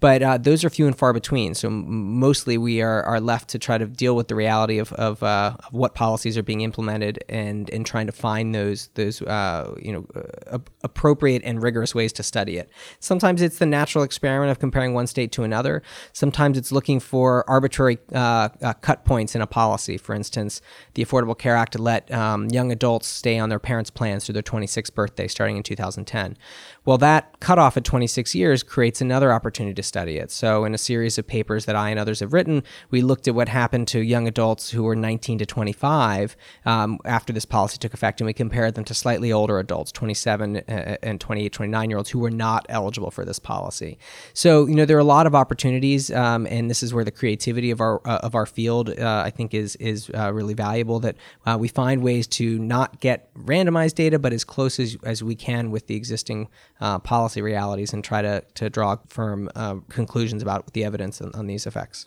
but 0.00 0.22
uh, 0.22 0.38
those 0.38 0.64
are 0.64 0.70
few 0.70 0.86
and 0.86 0.96
far 0.96 1.12
between. 1.12 1.54
So 1.54 1.70
mostly 1.70 2.58
we 2.58 2.82
are, 2.82 3.02
are 3.04 3.20
left 3.20 3.48
to 3.50 3.58
try 3.58 3.78
to 3.78 3.86
deal 3.86 4.14
with 4.14 4.28
the 4.28 4.34
reality 4.34 4.78
of, 4.78 4.92
of, 4.94 5.22
uh, 5.22 5.56
of 5.58 5.72
what 5.72 5.94
policies 5.94 6.36
are 6.36 6.42
being 6.42 6.60
implemented 6.60 7.24
and, 7.28 7.70
and 7.70 7.86
trying 7.86 8.06
to 8.06 8.12
find 8.12 8.54
those 8.54 8.88
those 8.94 9.22
uh, 9.22 9.74
you 9.80 9.92
know 9.92 10.06
uh, 10.50 10.58
appropriate 10.82 11.42
and 11.44 11.62
rigorous 11.62 11.94
ways 11.94 12.12
to 12.14 12.22
study 12.22 12.58
it. 12.58 12.70
Sometimes 13.00 13.40
it's 13.40 13.58
the 13.58 13.66
natural 13.66 14.04
experiment 14.04 14.50
of 14.50 14.58
comparing 14.58 14.92
one 14.92 15.06
state 15.06 15.32
to 15.32 15.44
another. 15.44 15.82
Sometimes 16.12 16.58
it's 16.58 16.72
looking 16.72 17.00
for 17.00 17.48
arbitrary 17.48 17.98
uh, 18.14 18.48
uh, 18.62 18.74
cut 18.74 19.04
points 19.04 19.34
in 19.34 19.40
a 19.40 19.46
policy. 19.46 19.96
For 19.96 20.14
instance, 20.14 20.60
the 20.94 21.04
Affordable 21.04 21.38
Care 21.38 21.56
Act 21.56 21.78
let 21.78 22.12
um, 22.12 22.48
young 22.48 22.70
adults 22.70 23.06
stay 23.06 23.38
on 23.38 23.48
their 23.48 23.58
parents' 23.58 23.90
plans 23.90 24.24
through 24.24 24.34
their 24.34 24.42
26th 24.42 24.94
birthday 24.94 25.28
starting 25.28 25.56
in 25.56 25.62
2010. 25.62 26.36
Well, 26.84 26.98
that 26.98 27.40
cutoff 27.40 27.76
at 27.76 27.84
26 27.84 28.34
years 28.34 28.62
creates 28.62 29.00
another 29.00 29.32
opportunity 29.32 29.74
to 29.74 29.82
study 29.86 30.18
it. 30.18 30.30
So, 30.30 30.64
in 30.64 30.74
a 30.74 30.78
series 30.78 31.18
of 31.18 31.26
papers 31.26 31.64
that 31.64 31.76
I 31.76 31.90
and 31.90 31.98
others 31.98 32.20
have 32.20 32.32
written, 32.32 32.62
we 32.90 33.02
looked 33.02 33.28
at 33.28 33.34
what 33.34 33.48
happened 33.48 33.88
to 33.88 34.00
young 34.00 34.28
adults 34.28 34.70
who 34.70 34.82
were 34.82 34.96
19 34.96 35.38
to 35.38 35.46
25 35.46 36.36
um, 36.64 36.98
after 37.04 37.32
this 37.32 37.44
policy 37.44 37.78
took 37.78 37.94
effect, 37.94 38.20
and 38.20 38.26
we 38.26 38.32
compared 38.32 38.74
them 38.74 38.84
to 38.84 38.94
slightly 38.94 39.32
older 39.32 39.58
adults, 39.58 39.92
27 39.92 40.56
uh, 40.56 40.96
and 41.02 41.20
28, 41.20 41.52
29 41.52 41.90
year 41.90 41.96
olds, 41.96 42.10
who 42.10 42.18
were 42.18 42.30
not 42.30 42.66
eligible 42.68 43.10
for 43.10 43.24
this 43.24 43.38
policy. 43.38 43.98
So, 44.34 44.66
you 44.66 44.74
know, 44.74 44.84
there 44.84 44.96
are 44.96 45.00
a 45.00 45.04
lot 45.04 45.26
of 45.26 45.34
opportunities, 45.34 46.10
um, 46.10 46.46
and 46.46 46.68
this 46.70 46.82
is 46.82 46.92
where 46.92 47.04
the 47.04 47.10
creativity 47.10 47.70
of 47.70 47.80
our 47.80 48.00
uh, 48.06 48.18
of 48.22 48.34
our 48.34 48.46
field, 48.46 48.90
uh, 48.90 49.22
I 49.24 49.30
think, 49.30 49.54
is 49.54 49.76
is 49.76 50.10
uh, 50.14 50.32
really 50.32 50.54
valuable. 50.54 51.00
That 51.00 51.16
uh, 51.44 51.56
we 51.58 51.68
find 51.68 52.02
ways 52.02 52.26
to 52.28 52.58
not 52.58 53.00
get 53.00 53.32
randomized 53.34 53.94
data, 53.94 54.18
but 54.18 54.32
as 54.32 54.44
close 54.44 54.80
as, 54.80 54.96
as 55.04 55.22
we 55.22 55.34
can 55.34 55.70
with 55.70 55.86
the 55.86 55.96
existing 55.96 56.48
uh, 56.80 56.98
policy 56.98 57.42
realities 57.42 57.92
and 57.92 58.02
try 58.04 58.22
to, 58.22 58.42
to 58.54 58.70
draw 58.70 58.96
firm 59.08 59.50
conclusions 59.82 60.42
about 60.42 60.72
the 60.72 60.84
evidence 60.84 61.20
on, 61.20 61.32
on, 61.34 61.46
these 61.46 61.66
effects. 61.66 62.06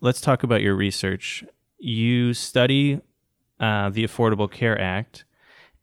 Let's 0.00 0.20
talk 0.20 0.42
about 0.42 0.62
your 0.62 0.74
research. 0.74 1.44
You 1.78 2.34
study 2.34 3.00
uh, 3.60 3.90
the 3.90 4.04
Affordable 4.04 4.50
Care 4.50 4.80
Act 4.80 5.24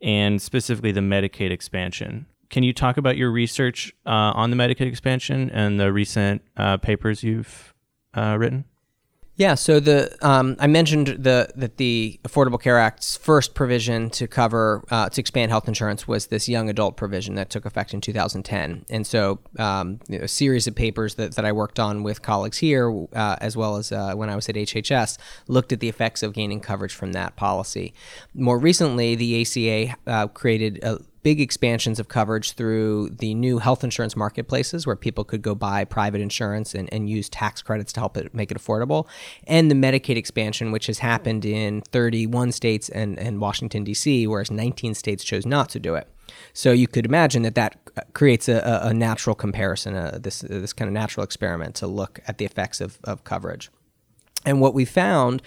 and 0.02 0.42
specifically 0.42 0.92
the 0.92 1.02
Medicaid 1.02 1.52
expansion. 1.52 2.28
Can 2.50 2.63
you 2.63 2.74
talk 2.74 2.98
about 2.98 3.18
your 3.18 3.32
research 3.32 3.94
uh, 4.06 4.32
on 4.36 4.52
the 4.52 4.56
Medicaid 4.56 4.88
expansion 4.88 5.50
and 5.50 5.80
the 5.80 5.92
recent 5.92 6.42
uh, 6.56 6.78
papers 6.78 7.24
you've 7.24 7.74
uh, 8.16 8.36
written? 8.40 8.66
Yeah, 9.36 9.56
so 9.56 9.80
the 9.80 10.16
um, 10.22 10.56
I 10.60 10.68
mentioned 10.68 11.08
the 11.08 11.50
that 11.56 11.78
the 11.78 12.20
Affordable 12.24 12.62
Care 12.62 12.78
Act's 12.78 13.18
first 13.18 13.56
provision 13.56 14.12
to 14.12 14.28
cover 14.28 14.84
uh, 14.92 15.10
to 15.10 15.20
expand 15.20 15.50
health 15.50 15.68
insurance 15.68 16.08
was 16.08 16.28
this 16.28 16.48
young 16.48 16.70
adult 16.70 16.98
provision 16.98 17.34
that 17.36 17.50
took 17.50 17.66
effect 17.66 17.96
in 17.96 18.02
2010, 18.02 18.86
and 18.92 19.08
so 19.08 19.40
um, 19.58 20.00
a 20.12 20.28
series 20.28 20.68
of 20.68 20.75
papers 20.75 21.16
that, 21.16 21.34
that 21.36 21.46
I 21.46 21.52
worked 21.52 21.80
on 21.80 22.04
with 22.04 22.22
colleagues 22.22 22.60
here, 22.60 23.08
uh, 23.13 23.38
as 23.42 23.58
well 23.58 23.78
as 23.78 23.92
uh, 23.92 24.13
when 24.13 24.30
I 24.30 24.36
was 24.36 24.48
at 24.50 24.56
HHS, 24.56 25.18
looked 25.48 25.72
at 25.72 25.80
the 25.80 25.90
effects 25.90 26.22
of 26.22 26.34
gaining 26.34 26.60
coverage 26.60 26.94
from 26.94 27.13
that 27.13 27.36
policy. 27.36 27.96
More 28.36 28.60
recently, 28.60 29.16
the 29.16 29.42
ACA 29.42 29.98
uh, 30.06 30.28
created 30.28 30.84
a 30.84 31.00
big 31.24 31.39
expansions 31.39 32.00
of 32.00 32.08
coverage 32.10 32.51
through 32.51 33.10
the 33.10 33.34
new 33.34 33.58
health 33.58 33.84
insurance 33.84 34.15
marketplaces 34.15 34.86
where 34.86 34.96
people 34.96 35.24
could 35.24 35.42
go 35.42 35.56
buy 35.56 35.86
private 35.86 36.22
insurance 36.22 36.75
and, 36.75 36.92
and 36.94 37.10
use 37.10 37.30
tax 37.30 37.62
credits 37.62 37.94
to 37.94 38.00
help 38.00 38.18
it 38.18 38.34
make 38.36 38.51
it 38.51 38.58
affordable, 38.58 39.08
and 39.48 39.72
the 39.72 39.75
Medicaid 39.75 40.18
expansion, 40.18 40.72
which 40.72 40.88
has 40.88 41.00
happened 41.00 41.46
in 41.46 41.82
31 41.82 42.51
states 42.51 42.89
and, 42.89 43.18
and 43.18 43.39
Washington, 43.39 43.84
D.C., 43.84 44.27
whereas 44.27 44.51
19 44.51 44.94
states 44.94 45.24
chose 45.24 45.46
not 45.46 45.70
to 45.70 45.80
do 45.80 45.96
it. 45.96 46.08
So 46.53 46.72
you 46.72 46.88
could 46.88 47.06
imagine 47.06 47.44
that 47.44 47.56
that 47.56 47.77
creates 48.13 48.48
a, 48.48 48.82
a 48.84 48.94
natural 48.94 49.36
comparison, 49.36 49.96
uh, 49.96 50.20
this, 50.22 50.42
this 50.42 50.74
kind 50.74 50.88
of 50.88 50.94
natural 50.94 51.24
experiment 51.24 51.75
to 51.75 51.88
look 51.88 52.20
at 52.27 52.38
the 52.38 52.46
effects 52.46 52.82
of, 52.82 53.00
of 53.03 53.24
coverage. 53.24 53.70
And 54.46 54.60
what 54.60 54.74
we 54.74 54.86
found 54.86 55.42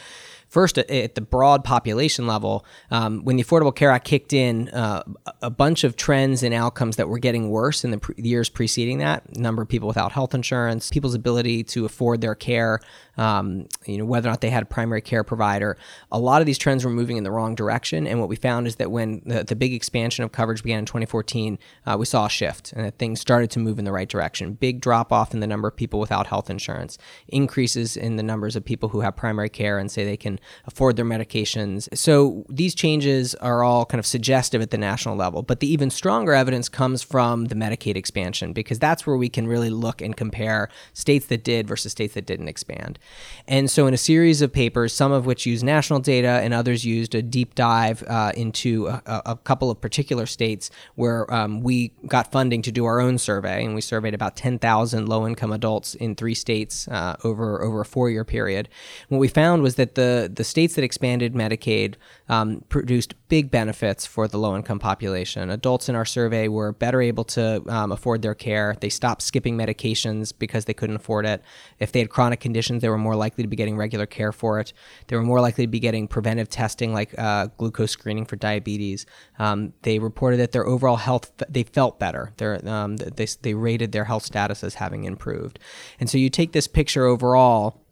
first 0.48 0.78
at, 0.78 1.14
the 1.14 1.20
broad 1.20 1.64
population 1.64 2.26
level, 2.26 2.64
um, 2.90 3.24
when 3.24 3.36
the 3.36 3.44
Affordable 3.44 3.74
Care 3.74 3.90
Act 3.90 4.04
kicked 4.04 4.32
in, 4.32 4.68
uh, 4.70 5.02
a 5.42 5.50
bunch 5.50 5.84
of 5.84 5.96
trends 5.96 6.42
and 6.42 6.54
outcomes 6.54 6.96
that 6.96 7.08
were 7.08 7.18
getting 7.18 7.50
worse 7.50 7.84
in 7.84 7.90
the 7.90 7.98
pre- 7.98 8.14
years 8.18 8.48
preceding 8.48 8.98
that. 8.98 9.36
Number 9.36 9.62
of 9.62 9.68
people 9.68 9.88
without 9.88 10.12
health 10.12 10.34
insurance, 10.34 10.90
people's 10.90 11.14
ability 11.14 11.64
to 11.64 11.84
afford 11.84 12.20
their 12.20 12.34
care, 12.34 12.80
um, 13.16 13.66
you 13.86 13.98
know, 13.98 14.04
whether 14.04 14.28
or 14.28 14.32
not 14.32 14.40
they 14.40 14.50
had 14.50 14.62
a 14.62 14.66
primary 14.66 15.00
care 15.00 15.24
provider. 15.24 15.76
A 16.12 16.18
lot 16.18 16.40
of 16.42 16.46
these 16.46 16.58
trends 16.58 16.84
were 16.84 16.90
moving 16.90 17.16
in 17.16 17.24
the 17.24 17.30
wrong 17.30 17.54
direction. 17.54 18.06
And 18.06 18.20
what 18.20 18.28
we 18.28 18.36
found 18.36 18.66
is 18.66 18.76
that 18.76 18.90
when 18.90 19.22
the, 19.24 19.44
the 19.44 19.56
big 19.56 19.72
expansion 19.72 20.24
of 20.24 20.32
coverage 20.32 20.62
began 20.62 20.80
in 20.80 20.86
2014, 20.86 21.58
uh, 21.86 21.96
we 21.98 22.06
saw 22.06 22.26
a 22.26 22.30
shift 22.30 22.72
and 22.72 22.84
that 22.84 22.98
things 22.98 23.20
started 23.20 23.50
to 23.52 23.58
move 23.58 23.78
in 23.78 23.84
the 23.84 23.92
right 23.92 24.08
direction. 24.08 24.54
Big 24.54 24.80
drop 24.80 25.12
off 25.12 25.32
in 25.32 25.40
the 25.40 25.46
number 25.46 25.68
of 25.68 25.76
people 25.76 26.00
without 26.00 26.26
health 26.26 26.50
insurance, 26.50 26.98
increases 27.28 27.96
in 27.96 28.16
the 28.16 28.22
numbers 28.22 28.56
of 28.56 28.64
people 28.64 28.90
who 28.90 29.00
have 29.00 29.16
primary 29.16 29.48
care 29.48 29.78
and 29.78 29.90
say 29.90 30.04
they 30.04 30.16
can 30.16 30.35
afford 30.66 30.96
their 30.96 31.04
medications. 31.04 31.88
So 31.96 32.44
these 32.48 32.74
changes 32.74 33.34
are 33.36 33.62
all 33.62 33.86
kind 33.86 33.98
of 33.98 34.06
suggestive 34.06 34.62
at 34.62 34.70
the 34.70 34.78
national 34.78 35.16
level. 35.16 35.42
But 35.42 35.60
the 35.60 35.70
even 35.70 35.90
stronger 35.90 36.32
evidence 36.32 36.68
comes 36.68 37.02
from 37.02 37.46
the 37.46 37.54
Medicaid 37.54 37.96
expansion 37.96 38.52
because 38.52 38.78
that's 38.78 39.06
where 39.06 39.16
we 39.16 39.28
can 39.28 39.46
really 39.46 39.70
look 39.70 40.00
and 40.00 40.16
compare 40.16 40.68
states 40.92 41.26
that 41.26 41.44
did 41.44 41.66
versus 41.66 41.92
states 41.92 42.14
that 42.14 42.26
didn't 42.26 42.48
expand. 42.48 42.98
And 43.46 43.70
so, 43.70 43.86
in 43.86 43.94
a 43.94 43.98
series 43.98 44.42
of 44.42 44.52
papers, 44.52 44.92
some 44.92 45.12
of 45.12 45.26
which 45.26 45.46
use 45.46 45.62
national 45.62 46.00
data 46.00 46.40
and 46.42 46.52
others 46.54 46.84
used 46.84 47.14
a 47.14 47.22
deep 47.22 47.54
dive 47.54 48.02
uh, 48.06 48.32
into 48.36 48.86
a, 48.86 49.22
a, 49.26 49.36
couple 49.36 49.70
of 49.70 49.80
particular 49.80 50.26
states 50.26 50.70
where 50.96 51.32
um, 51.32 51.60
we 51.60 51.92
got 52.06 52.32
funding 52.32 52.62
to 52.62 52.72
do 52.72 52.84
our 52.84 53.00
own 53.00 53.18
survey, 53.18 53.64
and 53.64 53.74
we 53.74 53.80
surveyed 53.80 54.14
about 54.14 54.36
10,000 54.36 55.08
low-income 55.08 55.52
adults 55.52 55.94
in 55.94 56.14
three 56.14 56.34
states 56.34 56.88
uh, 56.88 57.16
over 57.24 57.62
over 57.62 57.80
a 57.80 57.84
four-year 57.84 58.24
period. 58.24 58.68
What 59.08 59.18
we 59.18 59.28
found 59.28 59.62
was 59.62 59.76
that 59.76 59.94
the 59.94 60.25
the 60.28 60.44
states 60.44 60.74
that 60.74 60.84
expanded 60.84 61.34
Medicaid 61.34 61.94
um, 62.28 62.64
produced 62.68 63.14
big 63.28 63.50
benefits 63.50 64.06
for 64.06 64.28
the 64.28 64.38
low-income 64.38 64.78
population. 64.78 65.50
Adults 65.50 65.88
in 65.88 65.94
our 65.94 66.04
survey 66.04 66.48
were 66.48 66.72
better 66.72 67.00
able 67.00 67.24
to 67.24 67.62
um, 67.68 67.92
afford 67.92 68.22
their 68.22 68.34
care. 68.34 68.76
They 68.80 68.88
stopped 68.88 69.22
skipping 69.22 69.56
medications 69.56 70.32
because 70.36 70.66
they 70.66 70.74
couldn't 70.74 70.96
afford 70.96 71.26
it. 71.26 71.42
If 71.78 71.92
they 71.92 71.98
had 72.00 72.10
chronic 72.10 72.40
conditions, 72.40 72.82
they 72.82 72.88
were 72.88 72.98
more 72.98 73.16
likely 73.16 73.42
to 73.42 73.48
be 73.48 73.56
getting 73.56 73.76
regular 73.76 74.06
care 74.06 74.32
for 74.32 74.60
it. 74.60 74.72
They 75.08 75.16
were 75.16 75.22
more 75.22 75.40
likely 75.40 75.64
to 75.64 75.70
be 75.70 75.80
getting 75.80 76.08
preventive 76.08 76.48
testing 76.48 76.92
like 76.92 77.16
uh, 77.18 77.48
glucose 77.56 77.90
screening 77.90 78.26
for 78.26 78.36
diabetes. 78.36 79.06
Um, 79.38 79.72
they 79.82 79.98
reported 79.98 80.38
that 80.38 80.52
their 80.52 80.66
overall 80.66 80.96
health, 80.96 81.32
they 81.48 81.64
felt 81.64 81.98
better. 81.98 82.32
Um, 82.66 82.96
they, 82.96 83.26
they 83.42 83.54
rated 83.54 83.92
their 83.92 84.04
health 84.04 84.24
status 84.24 84.62
as 84.62 84.74
having 84.74 85.04
improved. 85.04 85.58
And 85.98 86.08
so 86.08 86.18
you 86.18 86.30
take 86.30 86.52
this 86.52 86.68
picture 86.68 87.06
overall 87.06 87.82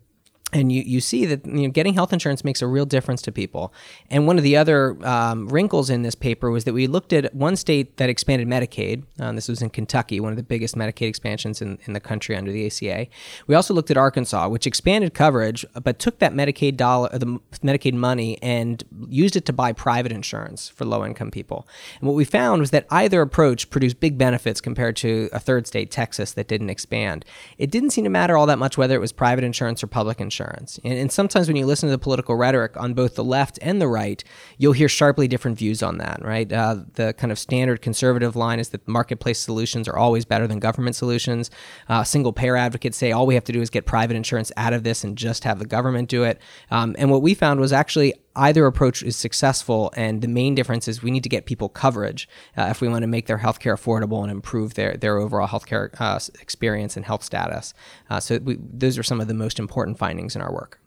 and 0.55 0.71
you, 0.71 0.83
you 0.83 1.01
see 1.01 1.27
that 1.27 1.45
you 1.45 1.63
know, 1.63 1.69
getting 1.69 1.95
health 1.95 2.13
insurance 2.13 2.45
makes 2.45 2.63
a 2.63 2.67
real 2.67 2.87
difference 2.87 3.21
to 3.23 3.33
people. 3.33 3.73
And 4.09 4.27
one 4.27 4.39
of 4.39 4.45
the 4.45 4.57
other 4.57 4.97
um, 5.05 5.49
wrinkles 5.49 5.91
in 5.91 6.03
this 6.03 6.15
paper 6.15 6.51
was 6.51 6.65
that 6.65 6.73
we 6.73 6.87
looked 6.87 7.13
at 7.13 7.35
one 7.35 7.57
state 7.57 7.97
that 7.97 8.09
expanded 8.09 8.47
Medicaid. 8.47 9.03
Uh, 9.19 9.33
this 9.33 9.49
was 9.49 9.63
in 9.63 9.71
Kentucky, 9.71 10.21
one 10.21 10.33
of 10.33 10.37
the 10.37 10.45
biggest 10.45 10.77
Medicaid 10.77 11.09
expansions 11.09 11.61
in, 11.61 11.79
in 11.87 11.93
the 11.93 12.01
country 12.01 12.37
under 12.37 12.53
the 12.53 12.67
ACA. 12.67 13.09
We 13.47 13.55
also 13.55 13.75
looked 13.75 13.91
at 13.91 13.97
Arkansas, 13.97 14.49
which 14.49 14.67
expanded 14.67 15.13
coverage, 15.13 15.67
but 15.83 15.99
took 15.99 16.21
that 16.21 16.33
Medicaid 16.33 16.77
dollar, 16.77 17.09
the 17.19 17.41
Medicaid 17.63 17.95
money, 17.95 18.39
and 18.41 18.85
used 19.09 19.35
it 19.35 19.45
to 19.47 19.53
buy 19.53 19.73
private 19.73 20.13
insurance 20.13 20.69
for 20.69 20.85
low 20.85 21.05
income 21.05 21.33
people. 21.33 21.67
And 21.99 22.09
what 22.09 22.15
we 22.15 22.25
found 22.25 22.61
was 22.61 22.71
that 22.71 22.87
either 22.91 23.21
approach 23.21 23.71
produced 23.71 23.99
big 23.99 24.17
benefits 24.17 24.61
compared 24.61 24.95
to 24.97 25.29
a 25.33 25.41
third 25.41 25.67
state, 25.67 25.91
Texas, 25.91 26.33
that 26.33 26.47
didn't 26.47 26.71
expand. 26.71 27.25
It 27.59 27.73
didn't 27.73 27.91
seem 27.91 28.05
to 28.05 28.11
matter 28.11 28.37
all 28.37 28.47
that 28.47 28.59
much 28.59 28.79
whether 28.79 28.95
it 28.95 29.01
was 29.01 29.11
private 29.11 29.43
insurance 29.43 29.83
or 29.83 29.89
public 29.89 30.21
insurance 30.21 30.44
And, 30.53 30.71
and, 30.85 31.13
sometimes 31.13 31.49
when 31.49 31.57
you 31.57 31.67
listen 31.67 31.89
to 31.89 31.91
the 31.91 31.99
political 31.99 32.35
rhetoric 32.35 32.77
on 32.77 32.95
both 32.95 33.15
the 33.15 33.25
left 33.25 33.59
and 33.63 33.81
the 33.81 33.89
right, 33.89 34.23
you'll 34.59 34.73
hear 34.73 34.89
sharply 34.89 35.29
different 35.29 35.59
views 35.59 35.83
on 35.83 35.99
that, 35.99 36.25
right? 36.25 36.53
Uh, 36.53 36.79
the 36.95 37.13
kind 37.15 37.31
of 37.31 37.39
standard 37.39 37.83
conservative 37.83 38.37
line 38.37 38.59
is 38.59 38.71
that 38.71 38.87
marketplace 38.89 39.39
solutions 39.39 39.89
are 39.89 39.97
always 39.97 40.25
better 40.25 40.47
than 40.47 40.59
government 40.59 40.97
solutions. 40.97 41.51
Uh, 41.89 42.03
single 42.03 42.33
payer 42.33 42.57
advocates 42.57 42.97
say 42.97 43.13
all 43.13 43.27
we 43.27 43.35
have 43.35 43.45
to 43.45 43.53
do 43.53 43.61
is 43.61 43.71
get 43.71 43.87
private 43.87 44.17
insurance 44.17 44.51
out 44.57 44.73
of 44.73 44.83
this 44.83 45.05
and 45.05 45.17
just 45.17 45.45
have 45.45 45.59
the 45.59 45.67
government 45.67 46.09
do 46.09 46.25
it. 46.25 46.41
Um, 46.71 46.95
and 46.99 47.11
what 47.11 47.23
we 47.23 47.35
found 47.35 47.61
was 47.61 47.73
actually 47.73 48.15
either 48.37 48.67
approach 48.67 49.03
is 49.03 49.17
successful, 49.17 49.93
and 49.97 50.23
the 50.23 50.29
main 50.29 50.55
difference 50.55 50.89
is 50.89 51.03
we 51.03 51.11
need 51.11 51.23
to 51.23 51.29
get 51.29 51.47
people 51.47 51.69
coverage 51.69 52.29
uh, 52.57 52.67
if 52.71 52.81
we 52.81 52.89
want 52.89 53.03
to 53.03 53.07
make 53.07 53.27
their 53.27 53.39
healthcare 53.39 53.75
affordable 53.75 54.23
and 54.23 54.31
improve 54.31 54.75
their, 54.75 54.97
their 54.97 55.19
overall 55.19 55.49
healthcare 55.49 55.89
uh, 56.01 56.19
experience 56.41 56.97
and 56.97 57.07
health 57.07 57.23
status. 57.23 57.75
Uh, 58.11 58.21
so 58.21 58.39
we, 58.39 58.59
those 58.61 58.99
are 58.99 59.03
some 59.03 59.21
of 59.21 59.29
the 59.29 59.35
most 59.35 59.59
important 59.59 59.99
findings 59.99 60.35
in 60.35 60.43
our 60.43 60.53
work. 60.53 60.81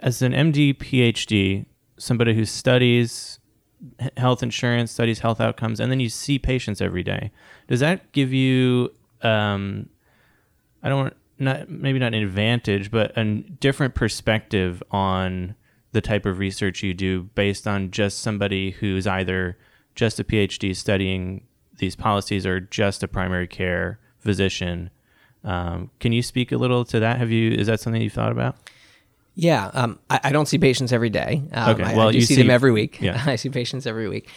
As 0.00 0.20
an 0.20 0.32
MD, 0.32 0.74
PhD, 0.76 1.66
somebody 1.96 2.34
who 2.34 2.44
studies 2.44 3.38
health 4.16 4.42
insurance, 4.42 4.90
studies 4.90 5.20
health 5.20 5.40
outcomes, 5.40 5.80
and 5.80 5.90
then 5.90 6.00
you 6.00 6.08
see 6.08 6.38
patients 6.38 6.80
every 6.80 7.02
day, 7.02 7.30
does 7.68 7.80
that 7.80 8.12
give 8.12 8.32
you, 8.32 8.90
um, 9.22 9.88
I 10.82 10.88
don't 10.88 11.14
not 11.38 11.68
maybe 11.68 11.98
not 11.98 12.14
an 12.14 12.22
advantage, 12.22 12.90
but 12.90 13.16
a 13.16 13.24
different 13.24 13.94
perspective 13.94 14.82
on 14.90 15.54
the 15.96 16.02
type 16.02 16.26
of 16.26 16.38
research 16.38 16.82
you 16.82 16.92
do 16.92 17.22
based 17.34 17.66
on 17.66 17.90
just 17.90 18.20
somebody 18.20 18.72
who's 18.72 19.06
either 19.06 19.56
just 19.94 20.20
a 20.20 20.24
PhD 20.24 20.76
studying 20.76 21.42
these 21.78 21.96
policies 21.96 22.44
or 22.44 22.60
just 22.60 23.02
a 23.02 23.08
primary 23.08 23.46
care 23.46 23.98
physician. 24.18 24.90
Um, 25.42 25.90
can 25.98 26.12
you 26.12 26.20
speak 26.20 26.52
a 26.52 26.58
little 26.58 26.84
to 26.84 27.00
that? 27.00 27.16
Have 27.16 27.30
you 27.30 27.50
is 27.50 27.66
that 27.68 27.80
something 27.80 28.02
you've 28.02 28.12
thought 28.12 28.30
about? 28.30 28.56
Yeah, 29.36 29.70
um, 29.72 29.98
I, 30.10 30.20
I, 30.24 30.32
don't 30.32 30.46
see 30.46 30.58
patients 30.58 30.92
every 30.92 31.08
day. 31.08 31.42
Um, 31.52 31.74
okay, 31.74 31.96
well, 31.96 32.08
I, 32.08 32.10
I 32.10 32.12
you 32.12 32.20
see, 32.20 32.34
see, 32.34 32.42
them 32.42 32.50
every 32.50 32.72
week. 32.72 33.00
Yeah. 33.00 33.22
I 33.26 33.36
see 33.36 33.48
patients 33.48 33.86
every 33.86 34.08
week. 34.08 34.28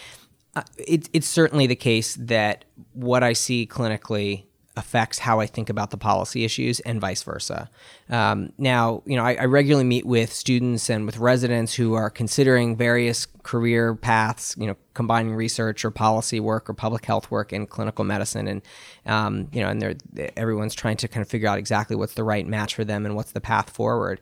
Uh, 0.56 0.62
it, 0.78 1.10
it's 1.12 1.28
certainly 1.28 1.66
the 1.66 1.76
case 1.76 2.16
that 2.20 2.64
what 2.94 3.22
I 3.22 3.34
see 3.34 3.66
clinically 3.66 4.44
affects 4.76 5.18
how 5.18 5.40
I 5.40 5.46
think 5.46 5.68
about 5.68 5.90
the 5.90 5.96
policy 5.96 6.44
issues 6.44 6.78
and 6.80 7.00
vice 7.00 7.22
versa. 7.22 7.68
Um, 8.08 8.52
now, 8.56 9.02
you 9.04 9.16
know, 9.16 9.24
I, 9.24 9.34
I, 9.34 9.44
regularly 9.46 9.84
meet 9.84 10.06
with 10.06 10.32
students 10.32 10.88
and 10.88 11.06
with 11.06 11.18
residents 11.18 11.74
who 11.74 11.94
are 11.94 12.08
considering 12.08 12.76
various 12.76 13.26
career 13.42 13.96
paths, 13.96 14.54
you 14.56 14.68
know, 14.68 14.76
combining 14.94 15.34
research 15.34 15.84
or 15.84 15.90
policy 15.90 16.38
work 16.38 16.70
or 16.70 16.74
public 16.74 17.04
health 17.04 17.30
work 17.32 17.52
in 17.52 17.66
clinical 17.66 18.04
medicine. 18.04 18.46
And, 18.46 18.62
um, 19.06 19.48
you 19.52 19.60
know, 19.60 19.68
and 19.68 19.82
they're, 19.82 20.30
everyone's 20.36 20.74
trying 20.74 20.96
to 20.98 21.08
kind 21.08 21.22
of 21.22 21.28
figure 21.28 21.48
out 21.48 21.58
exactly 21.58 21.96
what's 21.96 22.14
the 22.14 22.24
right 22.24 22.46
match 22.46 22.76
for 22.76 22.84
them 22.84 23.04
and 23.04 23.16
what's 23.16 23.32
the 23.32 23.40
path 23.40 23.70
forward. 23.70 24.20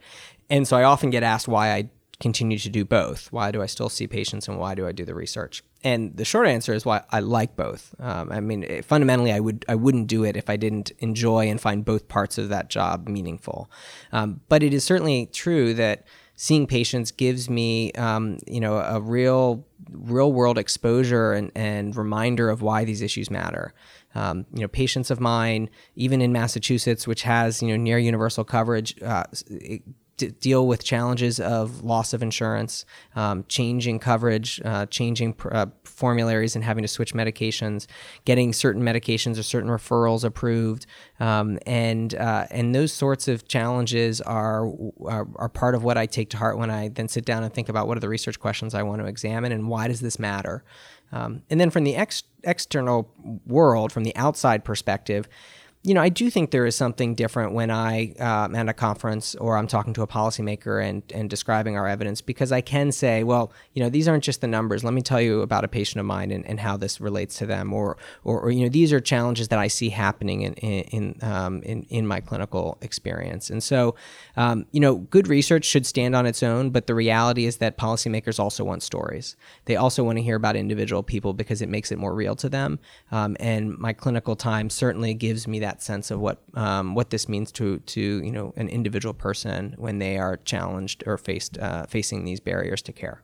And 0.48 0.66
so 0.66 0.78
I 0.78 0.84
often 0.84 1.10
get 1.10 1.22
asked 1.22 1.46
why 1.46 1.72
I 1.72 1.90
continue 2.20 2.58
to 2.58 2.68
do 2.68 2.84
both. 2.84 3.30
Why 3.30 3.50
do 3.50 3.62
I 3.62 3.66
still 3.66 3.88
see 3.88 4.06
patients 4.06 4.48
and 4.48 4.58
why 4.58 4.74
do 4.74 4.86
I 4.86 4.92
do 4.92 5.04
the 5.04 5.14
research? 5.14 5.62
And 5.84 6.16
the 6.16 6.24
short 6.24 6.48
answer 6.48 6.74
is 6.74 6.84
why 6.84 7.02
I 7.10 7.20
like 7.20 7.54
both. 7.54 7.94
Um, 8.00 8.32
I 8.32 8.40
mean, 8.40 8.82
fundamentally, 8.82 9.32
I 9.32 9.38
would 9.38 9.64
I 9.68 9.76
wouldn't 9.76 10.08
do 10.08 10.24
it 10.24 10.36
if 10.36 10.50
I 10.50 10.56
didn't 10.56 10.90
enjoy 10.98 11.48
and 11.48 11.60
find 11.60 11.84
both 11.84 12.08
parts 12.08 12.36
of 12.36 12.48
that 12.48 12.68
job 12.68 13.08
meaningful. 13.08 13.70
Um, 14.10 14.40
but 14.48 14.62
it 14.64 14.74
is 14.74 14.82
certainly 14.82 15.26
true 15.26 15.74
that 15.74 16.04
seeing 16.34 16.66
patients 16.66 17.10
gives 17.12 17.48
me, 17.48 17.92
um, 17.92 18.38
you 18.46 18.60
know, 18.60 18.78
a 18.78 19.00
real 19.00 19.64
real 19.90 20.32
world 20.32 20.58
exposure 20.58 21.32
and, 21.32 21.52
and 21.54 21.94
reminder 21.94 22.50
of 22.50 22.60
why 22.60 22.84
these 22.84 23.00
issues 23.00 23.30
matter. 23.30 23.72
Um, 24.14 24.46
you 24.52 24.62
know, 24.62 24.68
patients 24.68 25.10
of 25.10 25.20
mine, 25.20 25.70
even 25.94 26.20
in 26.20 26.32
Massachusetts, 26.32 27.06
which 27.06 27.22
has 27.22 27.62
you 27.62 27.68
know 27.68 27.76
near 27.76 27.98
universal 27.98 28.42
coverage, 28.42 29.00
uh, 29.02 29.24
d- 30.18 30.28
deal 30.40 30.66
with 30.66 30.84
challenges 30.84 31.40
of 31.40 31.82
loss 31.82 32.12
of 32.12 32.22
insurance, 32.22 32.84
um, 33.16 33.44
changing 33.48 33.98
coverage, 33.98 34.60
uh, 34.64 34.84
changing 34.86 35.32
pr- 35.32 35.54
uh, 35.54 35.66
formularies, 35.84 36.54
and 36.54 36.64
having 36.64 36.82
to 36.82 36.88
switch 36.88 37.14
medications, 37.14 37.86
getting 38.26 38.52
certain 38.52 38.82
medications 38.82 39.38
or 39.38 39.42
certain 39.42 39.70
referrals 39.70 40.24
approved, 40.24 40.84
um, 41.20 41.58
and 41.64 42.14
uh, 42.16 42.46
and 42.50 42.74
those 42.74 42.92
sorts 42.92 43.28
of 43.28 43.48
challenges 43.48 44.20
are, 44.20 44.70
are 45.06 45.26
are 45.36 45.48
part 45.48 45.74
of 45.74 45.82
what 45.82 45.96
I 45.96 46.04
take 46.04 46.28
to 46.30 46.36
heart 46.36 46.58
when 46.58 46.70
I 46.70 46.88
then 46.88 47.08
sit 47.08 47.24
down 47.24 47.42
and 47.42 47.52
think 47.52 47.70
about 47.70 47.88
what 47.88 47.96
are 47.96 48.00
the 48.00 48.08
research 48.10 48.38
questions 48.38 48.74
I 48.74 48.82
want 48.82 49.00
to 49.00 49.08
examine 49.08 49.52
and 49.52 49.68
why 49.68 49.88
does 49.88 50.00
this 50.00 50.18
matter. 50.18 50.62
Um, 51.10 51.42
and 51.48 51.58
then 51.58 51.70
from 51.70 51.84
the 51.84 51.96
ex- 51.96 52.24
external 52.44 53.10
world, 53.46 53.92
from 53.92 54.04
the 54.04 54.14
outside 54.14 54.64
perspective, 54.64 55.28
you 55.84 55.94
know, 55.94 56.02
I 56.02 56.08
do 56.08 56.28
think 56.28 56.50
there 56.50 56.66
is 56.66 56.74
something 56.74 57.14
different 57.14 57.52
when 57.52 57.70
I 57.70 58.12
um, 58.18 58.56
at 58.56 58.68
a 58.68 58.72
conference 58.72 59.36
or 59.36 59.56
I'm 59.56 59.68
talking 59.68 59.94
to 59.94 60.02
a 60.02 60.08
policymaker 60.08 60.84
and 60.84 61.04
and 61.14 61.30
describing 61.30 61.76
our 61.76 61.86
evidence 61.86 62.20
because 62.20 62.50
I 62.50 62.60
can 62.60 62.90
say, 62.90 63.22
well, 63.22 63.52
you 63.74 63.82
know, 63.82 63.88
these 63.88 64.08
aren't 64.08 64.24
just 64.24 64.40
the 64.40 64.48
numbers. 64.48 64.82
Let 64.82 64.92
me 64.92 65.02
tell 65.02 65.20
you 65.20 65.40
about 65.40 65.64
a 65.64 65.68
patient 65.68 66.00
of 66.00 66.06
mine 66.06 66.32
and, 66.32 66.44
and 66.46 66.58
how 66.58 66.76
this 66.76 67.00
relates 67.00 67.38
to 67.38 67.46
them, 67.46 67.72
or, 67.72 67.96
or, 68.24 68.40
or 68.40 68.50
you 68.50 68.64
know, 68.64 68.68
these 68.68 68.92
are 68.92 68.98
challenges 68.98 69.48
that 69.48 69.60
I 69.60 69.68
see 69.68 69.90
happening 69.90 70.42
in 70.42 70.54
in 70.54 71.16
um, 71.22 71.62
in, 71.62 71.84
in 71.84 72.08
my 72.08 72.20
clinical 72.20 72.76
experience. 72.80 73.48
And 73.48 73.62
so, 73.62 73.94
um, 74.36 74.66
you 74.72 74.80
know, 74.80 74.96
good 74.96 75.28
research 75.28 75.64
should 75.64 75.86
stand 75.86 76.16
on 76.16 76.26
its 76.26 76.42
own, 76.42 76.70
but 76.70 76.88
the 76.88 76.94
reality 76.94 77.46
is 77.46 77.58
that 77.58 77.78
policymakers 77.78 78.40
also 78.40 78.64
want 78.64 78.82
stories. 78.82 79.36
They 79.66 79.76
also 79.76 80.02
want 80.02 80.18
to 80.18 80.22
hear 80.22 80.36
about 80.36 80.56
individual 80.56 81.04
people 81.04 81.34
because 81.34 81.62
it 81.62 81.68
makes 81.68 81.92
it 81.92 81.98
more 81.98 82.14
real 82.14 82.34
to 82.36 82.48
them. 82.48 82.80
Um, 83.12 83.36
and 83.38 83.78
my 83.78 83.92
clinical 83.92 84.34
time 84.34 84.70
certainly 84.70 85.14
gives 85.14 85.46
me 85.46 85.60
that 85.60 85.67
that 85.68 85.82
sense 85.82 86.10
of 86.10 86.18
what 86.18 86.42
um, 86.54 86.94
what 86.94 87.10
this 87.10 87.28
means 87.28 87.52
to 87.52 87.78
to 87.80 88.00
you 88.00 88.32
know 88.32 88.52
an 88.56 88.68
individual 88.68 89.14
person 89.14 89.74
when 89.76 89.98
they 89.98 90.16
are 90.16 90.36
challenged 90.38 91.04
or 91.06 91.18
faced 91.18 91.58
uh, 91.58 91.84
facing 91.86 92.24
these 92.24 92.40
barriers 92.40 92.82
to 92.82 92.92
care. 92.92 93.22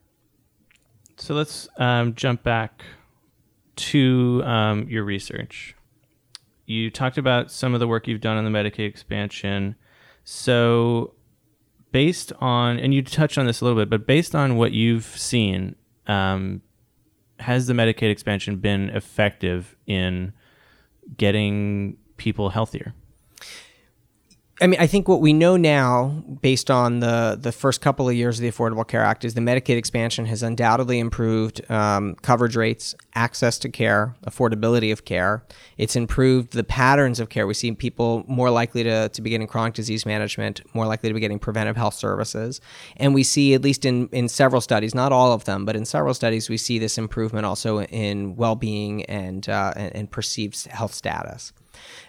So 1.17 1.35
let's 1.35 1.69
um, 1.79 2.15
jump 2.15 2.43
back 2.43 2.83
to 3.77 4.43
um, 4.45 4.89
your 4.89 5.05
research. 5.05 5.75
You 6.67 6.91
talked 6.91 7.19
about 7.19 7.51
some 7.51 7.75
of 7.75 7.81
the 7.81 7.89
work 7.89 8.09
you've 8.09 8.21
done 8.21 8.37
on 8.37 8.45
the 8.45 8.51
Medicaid 8.51 8.89
expansion. 8.89 9.77
So, 10.25 11.15
based 11.93 12.33
on, 12.41 12.79
and 12.79 12.95
you 12.95 13.03
touched 13.03 13.37
on 13.37 13.47
this 13.47 13.61
a 13.61 13.65
little 13.65 13.79
bit, 13.79 13.91
but 13.91 14.07
based 14.07 14.35
on 14.35 14.57
what 14.57 14.73
you've 14.73 15.05
seen, 15.05 15.77
um, 16.07 16.63
has 17.41 17.67
the 17.67 17.75
Medicaid 17.75 18.11
expansion 18.11 18.57
been 18.57 18.89
effective 18.91 19.77
in 19.87 20.33
getting 21.17 21.99
people 22.25 22.49
healthier? 22.49 22.95
I 24.61 24.69
mean, 24.69 24.79
I 24.79 24.87
think 24.87 25.09
what 25.09 25.21
we 25.21 25.33
know 25.33 25.57
now, 25.57 26.23
based 26.41 26.71
on 26.71 27.01
the 27.01 27.37
the 27.41 27.51
first 27.51 27.81
couple 27.81 28.09
of 28.09 28.15
years 28.15 28.39
of 28.39 28.43
the 28.43 28.51
Affordable 28.53 28.87
Care 28.87 29.03
Act, 29.03 29.25
is 29.25 29.35
the 29.35 29.41
Medicaid 29.41 29.77
expansion 29.77 30.27
has 30.27 30.45
undoubtedly 30.45 31.01
improved 31.01 31.69
um, 31.69 32.15
coverage 32.23 32.55
rates, 32.55 32.95
access 33.17 33.59
to 33.59 33.69
care, 33.69 34.15
affordability 34.25 34.93
of 34.93 35.05
care. 35.05 35.45
It's 35.77 35.97
improved 35.97 36.53
the 36.53 36.63
patterns 36.63 37.19
of 37.19 37.31
care. 37.31 37.49
We 37.49 37.55
see 37.55 37.73
people 37.73 38.25
more 38.29 38.49
likely 38.49 38.85
to, 38.85 39.09
to 39.09 39.23
be 39.23 39.31
getting 39.31 39.49
chronic 39.49 39.75
disease 39.75 40.07
management, 40.07 40.61
more 40.73 40.87
likely 40.87 41.11
to 41.11 41.15
be 41.15 41.21
getting 41.21 41.41
preventive 41.41 41.77
health 41.77 41.95
services, 41.95 42.61
and 42.97 43.13
we 43.13 43.25
see 43.25 43.55
at 43.55 43.63
least 43.63 43.85
in 43.85 44.09
in 44.13 44.29
several 44.29 44.61
studies, 44.61 44.95
not 44.95 45.11
all 45.11 45.33
of 45.33 45.45
them, 45.47 45.65
but 45.65 45.75
in 45.75 45.85
several 45.85 46.15
studies, 46.15 46.49
we 46.49 46.59
see 46.59 46.79
this 46.79 46.97
improvement 46.97 47.45
also 47.45 47.83
in 47.83 48.37
well 48.37 48.55
being 48.55 49.05
and, 49.07 49.49
uh, 49.49 49.73
and 49.75 49.97
and 49.97 50.11
perceived 50.13 50.65
health 50.67 50.95
status. 50.95 51.53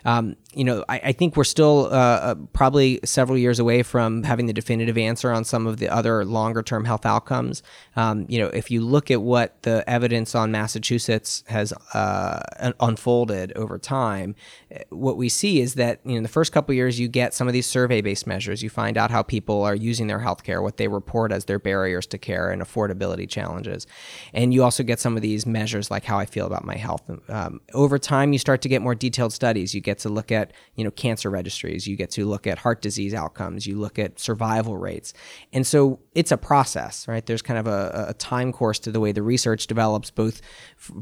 Um, 0.05 0.35
you 0.53 0.63
know, 0.63 0.85
I, 0.87 1.01
I, 1.05 1.11
think 1.11 1.35
we're 1.35 1.43
still 1.43 1.87
uh, 1.87 1.89
uh, 1.89 2.35
probably 2.53 2.99
several 3.03 3.37
years 3.37 3.59
away 3.59 3.83
from 3.83 4.23
having 4.23 4.45
the 4.45 4.53
definitive 4.53 4.97
answer 4.97 5.31
on 5.31 5.43
some 5.43 5.67
of 5.67 5.77
the 5.77 5.89
other 5.89 6.23
longer 6.23 6.61
term 6.61 6.85
health 6.85 7.05
outcomes. 7.05 7.63
Um, 7.95 8.25
you 8.29 8.39
know, 8.39 8.47
if 8.47 8.71
you 8.71 8.81
look 8.81 9.11
at 9.11 9.21
what 9.21 9.61
the 9.63 9.83
evidence 9.89 10.33
on 10.35 10.51
Massachusetts 10.51 11.43
has 11.47 11.73
uh, 11.93 12.39
unfolded 12.79 13.51
over 13.53 13.77
time, 13.77 14.35
eh, 14.71 14.83
what 14.89 15.17
we 15.17 15.27
see 15.27 15.59
is 15.59 15.73
that 15.73 15.99
you 16.05 16.11
know, 16.11 16.17
in 16.17 16.23
the 16.23 16.29
first 16.29 16.53
couple 16.53 16.73
years, 16.73 16.99
you 16.99 17.07
get 17.07 17.33
some 17.33 17.47
of 17.47 17.53
these 17.53 17.65
survey 17.65 18.01
based 18.01 18.27
measures. 18.27 18.61
You 18.63 18.69
find 18.69 18.97
out 18.97 19.11
how 19.11 19.23
people 19.23 19.63
are 19.63 19.75
using 19.75 20.07
their 20.07 20.19
health 20.19 20.43
care, 20.43 20.61
what 20.61 20.77
they 20.77 20.87
report 20.87 21.31
as 21.31 21.45
their 21.45 21.59
barriers 21.59 22.05
to 22.07 22.17
care 22.17 22.51
and 22.51 22.61
affordability 22.61 23.27
challenges. 23.27 23.87
And 24.33 24.53
you 24.53 24.63
also 24.63 24.83
get 24.83 24.99
some 24.99 25.15
of 25.15 25.21
these 25.21 25.45
measures 25.45 25.91
like 25.91 26.05
how 26.05 26.19
I 26.19 26.25
feel 26.25 26.45
about 26.45 26.63
my 26.63 26.77
health. 26.77 27.01
Um, 27.27 27.59
over 27.73 27.97
time, 27.97 28.31
you 28.31 28.39
start 28.39 28.61
to 28.61 28.69
get 28.69 28.81
more 28.81 28.95
detailed 28.95 29.33
studies. 29.33 29.73
You 29.73 29.81
get 29.81 29.94
to 29.99 30.09
look 30.09 30.31
at 30.31 30.53
you 30.75 30.83
know 30.83 30.91
cancer 30.91 31.29
registries 31.29 31.87
you 31.87 31.95
get 31.95 32.11
to 32.11 32.25
look 32.25 32.47
at 32.47 32.57
heart 32.57 32.81
disease 32.81 33.13
outcomes 33.13 33.65
you 33.65 33.77
look 33.77 33.99
at 33.99 34.19
survival 34.19 34.77
rates. 34.77 35.13
And 35.53 35.65
so 35.65 35.99
it's 36.13 36.31
a 36.31 36.37
process 36.37 37.07
right? 37.07 37.25
There's 37.25 37.41
kind 37.41 37.59
of 37.59 37.67
a, 37.67 38.07
a 38.09 38.13
time 38.13 38.51
course 38.51 38.79
to 38.79 38.91
the 38.91 38.99
way 38.99 39.11
the 39.11 39.23
research 39.23 39.67
develops 39.67 40.11
both 40.11 40.41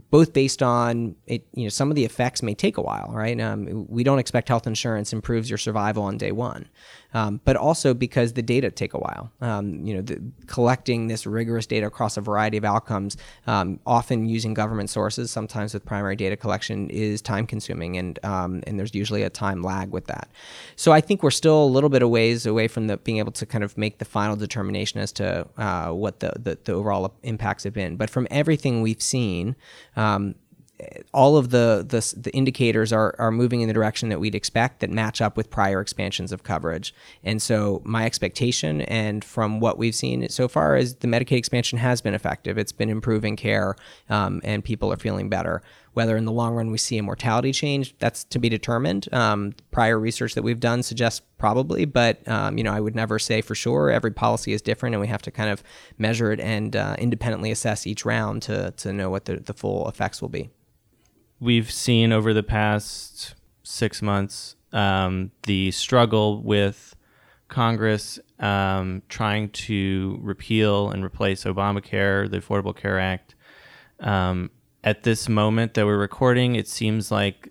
both 0.10 0.34
based 0.34 0.64
on 0.64 1.16
it 1.28 1.48
you 1.54 1.64
know 1.64 1.70
some 1.70 1.90
of 1.90 1.96
the 1.96 2.06
effects 2.06 2.42
may 2.42 2.56
take 2.56 2.78
a 2.78 2.82
while 2.82 3.12
right? 3.14 3.40
Um, 3.40 3.86
we 3.90 4.04
don't 4.04 4.20
expect 4.20 4.50
health 4.50 4.68
insurance 4.68 5.14
improves 5.14 5.50
your 5.50 5.58
survival 5.58 6.04
on 6.04 6.18
day 6.18 6.32
one 6.32 6.70
um, 7.14 7.40
but 7.46 7.56
also 7.56 7.94
because 7.94 8.34
the 8.34 8.42
data 8.42 8.72
take 8.72 8.94
a 8.94 8.98
while. 8.98 9.32
Um, 9.42 9.86
you 9.86 9.96
know, 9.96 10.02
the, 10.02 10.22
collecting 10.48 11.08
this 11.08 11.26
rigorous 11.26 11.66
data 11.66 11.88
across 11.88 12.18
a 12.18 12.22
variety 12.22 12.58
of 12.58 12.66
outcomes, 12.66 13.18
um, 13.48 13.80
often 13.86 14.28
using 14.28 14.54
government 14.54 14.90
sources, 14.90 15.32
sometimes 15.32 15.74
with 15.74 15.86
primary 15.86 16.16
data 16.16 16.36
collection, 16.36 16.90
is 16.90 17.22
time 17.22 17.46
consuming, 17.46 17.98
and 17.98 18.20
um, 18.24 18.64
and 18.68 18.80
there's 18.80 18.94
usually 18.96 19.24
a 19.24 19.30
time 19.30 19.62
lag 19.62 19.92
with 19.92 20.06
that. 20.08 20.30
So 20.76 20.92
I 20.92 21.02
think 21.02 21.24
we're 21.24 21.32
still 21.32 21.64
a 21.64 21.66
little 21.66 21.90
bit 21.90 22.02
of 22.02 22.10
ways 22.10 22.46
away 22.46 22.68
from 22.68 22.88
the 22.88 22.98
being 22.98 23.18
able 23.18 23.32
to 23.34 23.46
kind 23.46 23.64
of 23.64 23.78
make 23.78 24.00
the 24.00 24.06
final 24.06 24.36
determination 24.36 25.00
as 25.00 25.12
to 25.14 25.48
uh, 25.58 25.90
what 25.90 26.20
the, 26.20 26.34
the, 26.40 26.58
the 26.64 26.74
overall 26.74 27.14
impacts 27.24 27.64
have 27.64 27.74
been. 27.74 27.96
But 27.96 28.10
from 28.10 28.28
everything 28.32 28.82
we've 28.82 29.02
seen, 29.02 29.56
um, 29.96 30.36
all 31.14 31.38
of 31.38 31.50
the, 31.50 31.86
the, 31.88 32.14
the 32.20 32.32
indicators 32.32 32.92
are 32.92 33.16
are 33.20 33.32
moving 33.32 33.62
in 33.62 33.68
the 33.68 33.74
direction 33.74 34.10
that 34.10 34.20
we'd 34.20 34.36
expect 34.36 34.80
that 34.80 34.90
match 34.90 35.22
up 35.22 35.38
with 35.38 35.50
prior 35.50 35.80
expansions 35.80 36.32
of 36.32 36.44
coverage. 36.44 36.94
And 37.24 37.42
so 37.42 37.82
my 37.86 38.06
expectation 38.06 38.82
and 38.82 39.24
from 39.24 39.60
what 39.60 39.78
we've 39.78 39.96
seen 39.96 40.28
so 40.30 40.48
far 40.48 40.76
is 40.76 40.96
the 40.96 41.08
Medicaid 41.08 41.38
expansion 41.38 41.80
has 41.80 42.02
been 42.02 42.14
effective. 42.14 42.58
It's 42.58 42.72
been 42.72 42.90
improving 42.90 43.36
care, 43.36 43.76
um, 44.10 44.42
and 44.44 44.64
people 44.64 44.92
are 44.92 44.98
feeling 44.98 45.30
better. 45.30 45.62
Whether 45.94 46.18
in 46.18 46.26
the 46.26 46.32
long 46.32 46.56
run 46.56 46.72
we 46.72 46.80
see 46.80 46.98
a 46.98 47.04
mortality 47.04 47.52
change, 47.52 47.96
that's 48.00 48.24
to 48.26 48.40
be 48.40 48.50
determined. 48.50 49.14
Um, 49.14 49.54
prior 49.70 50.00
research 50.00 50.34
that 50.34 50.42
we've 50.42 50.60
done 50.60 50.82
suggests 50.82 51.22
probably, 51.38 51.86
but 51.86 52.28
um, 52.28 52.58
you 52.58 52.64
know 52.64 52.74
I 52.74 52.80
would 52.80 52.96
never 52.96 53.20
say 53.20 53.42
for 53.42 53.54
sure. 53.54 53.92
Every 53.92 54.12
policy 54.12 54.54
is 54.54 54.62
different, 54.62 54.96
and 54.96 55.02
we 55.02 55.08
have 55.08 55.22
to 55.22 55.32
kind 55.32 55.52
of 55.52 55.64
measure 56.00 56.32
it 56.32 56.40
and 56.40 56.76
uh, 56.76 56.96
independently 56.98 57.52
assess 57.52 57.86
each 57.86 58.06
round 58.06 58.42
to 58.44 58.72
to 58.72 58.92
know 58.92 59.12
what 59.12 59.26
the, 59.26 59.36
the 59.38 59.54
full 59.54 59.88
effects 59.88 60.20
will 60.20 60.30
be 60.30 60.50
we've 61.44 61.70
seen 61.70 62.14
over 62.14 62.34
the 62.34 62.42
past 62.42 63.36
six 63.64 64.02
months 64.02 64.56
um, 64.72 65.30
the 65.44 65.72
struggle 65.72 66.42
with 66.42 66.96
Congress 67.50 68.18
um, 68.40 69.04
trying 69.10 69.50
to 69.50 70.18
repeal 70.22 70.90
and 70.90 71.04
replace 71.04 71.44
Obamacare, 71.44 72.32
the 72.32 72.40
Affordable 72.40 72.76
Care 72.76 72.98
Act. 72.98 73.36
Um, 74.00 74.52
at 74.86 75.04
this 75.04 75.28
moment 75.28 75.74
that 75.74 75.86
we're 75.86 75.98
recording, 75.98 76.56
it 76.56 76.68
seems 76.68 77.12
like 77.12 77.50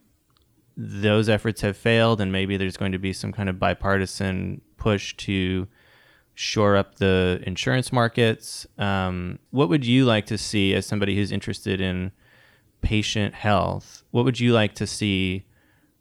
those 0.77 1.29
efforts 1.29 1.61
have 1.61 1.77
failed, 1.77 2.21
and 2.21 2.33
maybe 2.33 2.57
there's 2.57 2.79
going 2.79 2.93
to 2.93 2.99
be 2.99 3.13
some 3.13 3.31
kind 3.31 3.49
of 3.49 3.59
bipartisan 3.59 4.63
push 4.79 5.15
to 5.19 5.69
shore 6.35 6.77
up 6.77 6.97
the 6.97 7.43
insurance 7.47 7.93
markets. 7.93 8.67
Um, 8.79 9.39
what 9.51 9.69
would 9.69 9.85
you 9.85 10.07
like 10.07 10.25
to 10.27 10.39
see 10.39 10.75
as 10.75 10.87
somebody 10.87 11.15
who's 11.15 11.31
interested 11.31 11.81
in 11.81 12.11
patient 12.83 13.35
health, 13.35 14.03
what 14.11 14.25
would 14.25 14.39
you 14.39 14.53
like 14.53 14.75
to 14.75 14.87
see 14.87 15.47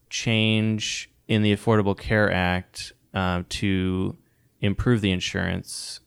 change 0.10 1.10
in 1.28 1.42
the 1.42 1.56
Affordable 1.56 1.98
Care 1.98 2.32
Act 2.32 2.92
uh, 3.14 3.44
to 3.50 4.18
improve 4.60 5.02
the 5.02 5.12
insurance 5.12 6.02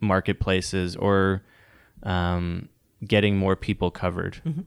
marketplaces 0.00 0.94
or 0.96 1.42
um, 2.02 2.68
getting 3.04 3.36
more 3.36 3.56
people 3.56 3.90
covered? 3.90 4.42
Mm-hmm. 4.44 4.62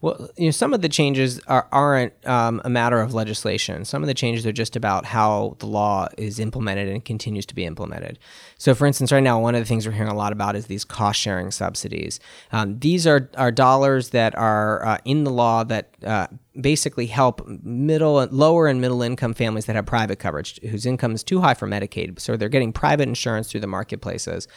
Well, 0.00 0.30
you 0.36 0.46
know, 0.46 0.50
some 0.50 0.72
of 0.72 0.80
the 0.80 0.88
changes 0.88 1.40
are, 1.46 1.68
aren't 1.70 2.12
um, 2.26 2.62
a 2.64 2.70
matter 2.70 3.00
of 3.00 3.14
legislation. 3.14 3.84
Some 3.84 4.02
of 4.02 4.06
the 4.06 4.14
changes 4.14 4.46
are 4.46 4.52
just 4.52 4.76
about 4.76 5.04
how 5.04 5.56
the 5.58 5.66
law 5.66 6.08
is 6.16 6.38
implemented 6.38 6.88
and 6.88 7.04
continues 7.04 7.46
to 7.46 7.54
be 7.54 7.64
implemented. 7.64 8.18
So, 8.56 8.74
for 8.74 8.86
instance, 8.86 9.12
right 9.12 9.22
now, 9.22 9.40
one 9.40 9.54
of 9.54 9.60
the 9.60 9.66
things 9.66 9.86
we're 9.86 9.92
hearing 9.92 10.10
a 10.10 10.16
lot 10.16 10.32
about 10.32 10.56
is 10.56 10.66
these 10.66 10.84
cost 10.84 11.20
sharing 11.20 11.50
subsidies. 11.50 12.20
Um, 12.52 12.78
these 12.78 13.06
are, 13.06 13.30
are 13.36 13.52
dollars 13.52 14.10
that 14.10 14.34
are 14.36 14.84
uh, 14.84 14.98
in 15.04 15.24
the 15.24 15.30
law 15.30 15.64
that 15.64 15.94
uh, 16.04 16.28
basically 16.58 17.06
help 17.06 17.46
middle, 17.46 18.26
lower, 18.30 18.66
and 18.66 18.80
middle 18.80 19.02
income 19.02 19.34
families 19.34 19.66
that 19.66 19.76
have 19.76 19.86
private 19.86 20.18
coverage, 20.18 20.60
whose 20.62 20.86
income 20.86 21.14
is 21.14 21.22
too 21.22 21.40
high 21.40 21.54
for 21.54 21.68
Medicaid, 21.68 22.18
so 22.18 22.36
they're 22.36 22.48
getting 22.48 22.72
private 22.72 23.08
insurance 23.08 23.50
through 23.50 23.60
the 23.60 23.66
marketplaces. 23.66 24.48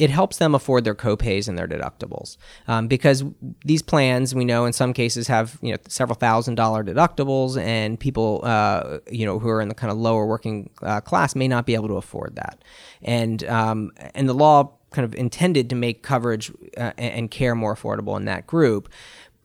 It 0.00 0.10
helps 0.10 0.38
them 0.38 0.54
afford 0.54 0.84
their 0.84 0.94
copays 0.94 1.46
and 1.46 1.58
their 1.58 1.68
deductibles 1.68 2.38
um, 2.66 2.88
because 2.88 3.22
these 3.64 3.82
plans, 3.82 4.34
we 4.34 4.46
know, 4.46 4.64
in 4.64 4.72
some 4.72 4.92
cases 4.92 5.28
have 5.28 5.58
you 5.60 5.72
know 5.72 5.78
several 5.88 6.16
thousand 6.16 6.54
dollar 6.54 6.82
deductibles, 6.82 7.60
and 7.60 8.00
people 8.00 8.40
uh, 8.42 8.98
you 9.10 9.26
know 9.26 9.38
who 9.38 9.48
are 9.48 9.60
in 9.60 9.68
the 9.68 9.74
kind 9.74 9.92
of 9.92 9.98
lower 9.98 10.26
working 10.26 10.70
uh, 10.82 11.00
class 11.00 11.36
may 11.36 11.46
not 11.46 11.66
be 11.66 11.74
able 11.74 11.88
to 11.88 11.96
afford 11.96 12.36
that, 12.36 12.64
and 13.02 13.44
um, 13.44 13.92
and 14.14 14.28
the 14.28 14.34
law 14.34 14.72
kind 14.90 15.04
of 15.04 15.14
intended 15.14 15.70
to 15.70 15.76
make 15.76 16.02
coverage 16.02 16.50
uh, 16.76 16.92
and 16.96 17.30
care 17.30 17.54
more 17.54 17.74
affordable 17.74 18.16
in 18.16 18.24
that 18.24 18.46
group. 18.46 18.88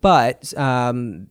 But 0.02 0.56
um, 0.58 1.28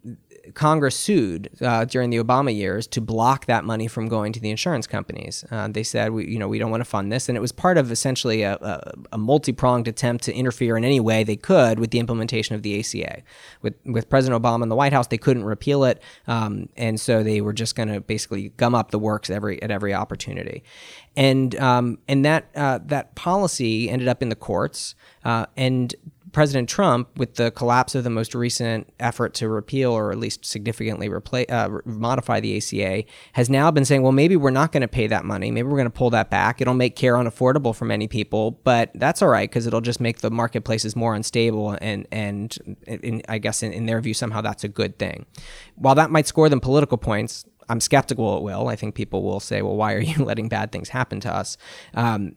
Congress 0.52 0.96
sued 0.96 1.48
uh, 1.62 1.84
during 1.84 2.10
the 2.10 2.18
Obama 2.18 2.54
years 2.54 2.86
to 2.88 3.00
block 3.00 3.46
that 3.46 3.64
money 3.64 3.88
from 3.88 4.08
going 4.08 4.32
to 4.32 4.40
the 4.40 4.50
insurance 4.50 4.86
companies. 4.86 5.44
Uh, 5.50 5.68
they 5.68 5.82
said, 5.82 6.12
we, 6.12 6.26
you 6.26 6.38
know, 6.38 6.48
we 6.48 6.58
don't 6.58 6.70
want 6.70 6.82
to 6.82 6.84
fund 6.84 7.10
this, 7.10 7.28
and 7.28 7.36
it 7.36 7.40
was 7.40 7.52
part 7.52 7.78
of 7.78 7.90
essentially 7.90 8.42
a, 8.42 8.54
a, 8.54 8.92
a 9.12 9.18
multi-pronged 9.18 9.88
attempt 9.88 10.24
to 10.24 10.34
interfere 10.34 10.76
in 10.76 10.84
any 10.84 11.00
way 11.00 11.24
they 11.24 11.36
could 11.36 11.78
with 11.78 11.90
the 11.90 11.98
implementation 11.98 12.54
of 12.54 12.62
the 12.62 12.78
ACA. 12.78 13.22
With 13.62 13.74
with 13.84 14.08
President 14.08 14.42
Obama 14.42 14.62
in 14.64 14.68
the 14.68 14.76
White 14.76 14.92
House, 14.92 15.06
they 15.06 15.18
couldn't 15.18 15.44
repeal 15.44 15.84
it, 15.84 16.02
um, 16.26 16.68
and 16.76 17.00
so 17.00 17.22
they 17.22 17.40
were 17.40 17.52
just 17.54 17.74
going 17.74 17.88
to 17.88 18.00
basically 18.00 18.50
gum 18.56 18.74
up 18.74 18.90
the 18.90 18.98
works 18.98 19.30
every 19.30 19.62
at 19.62 19.70
every 19.70 19.94
opportunity, 19.94 20.62
and 21.16 21.54
um, 21.56 21.98
and 22.06 22.24
that 22.24 22.48
uh, 22.54 22.80
that 22.86 23.14
policy 23.14 23.88
ended 23.88 24.08
up 24.08 24.22
in 24.22 24.28
the 24.28 24.36
courts, 24.36 24.94
uh, 25.24 25.46
and 25.56 25.94
President 26.34 26.68
Trump, 26.68 27.08
with 27.16 27.36
the 27.36 27.50
collapse 27.52 27.94
of 27.94 28.04
the 28.04 28.10
most 28.10 28.34
recent 28.34 28.92
effort 29.00 29.32
to 29.34 29.48
repeal 29.48 29.92
or 29.92 30.10
at 30.10 30.18
least 30.18 30.44
significantly 30.44 31.08
replace, 31.08 31.46
uh, 31.48 31.78
modify 31.86 32.40
the 32.40 32.56
ACA, 32.56 33.04
has 33.32 33.48
now 33.48 33.70
been 33.70 33.84
saying, 33.84 34.02
well, 34.02 34.12
maybe 34.12 34.36
we're 34.36 34.50
not 34.50 34.72
going 34.72 34.82
to 34.82 34.88
pay 34.88 35.06
that 35.06 35.24
money. 35.24 35.50
Maybe 35.50 35.68
we're 35.68 35.78
going 35.78 35.84
to 35.84 35.90
pull 35.90 36.10
that 36.10 36.30
back. 36.30 36.60
It'll 36.60 36.74
make 36.74 36.96
care 36.96 37.14
unaffordable 37.14 37.74
for 37.74 37.84
many 37.84 38.08
people, 38.08 38.50
but 38.64 38.90
that's 38.96 39.22
all 39.22 39.28
right 39.28 39.48
because 39.48 39.66
it'll 39.66 39.80
just 39.80 40.00
make 40.00 40.18
the 40.18 40.30
marketplaces 40.30 40.96
more 40.96 41.14
unstable. 41.14 41.78
And, 41.80 42.06
and, 42.10 42.78
and 42.86 43.22
I 43.28 43.38
guess 43.38 43.62
in, 43.62 43.72
in 43.72 43.86
their 43.86 44.00
view, 44.00 44.12
somehow 44.12 44.40
that's 44.40 44.64
a 44.64 44.68
good 44.68 44.98
thing. 44.98 45.26
While 45.76 45.94
that 45.94 46.10
might 46.10 46.26
score 46.26 46.48
them 46.48 46.60
political 46.60 46.98
points, 46.98 47.44
I'm 47.68 47.80
skeptical 47.80 48.36
it 48.36 48.42
will. 48.42 48.68
I 48.68 48.76
think 48.76 48.94
people 48.94 49.22
will 49.22 49.40
say, 49.40 49.62
well, 49.62 49.76
why 49.76 49.94
are 49.94 50.00
you 50.00 50.24
letting 50.24 50.48
bad 50.48 50.72
things 50.72 50.88
happen 50.88 51.20
to 51.20 51.34
us? 51.34 51.56
Um, 51.94 52.34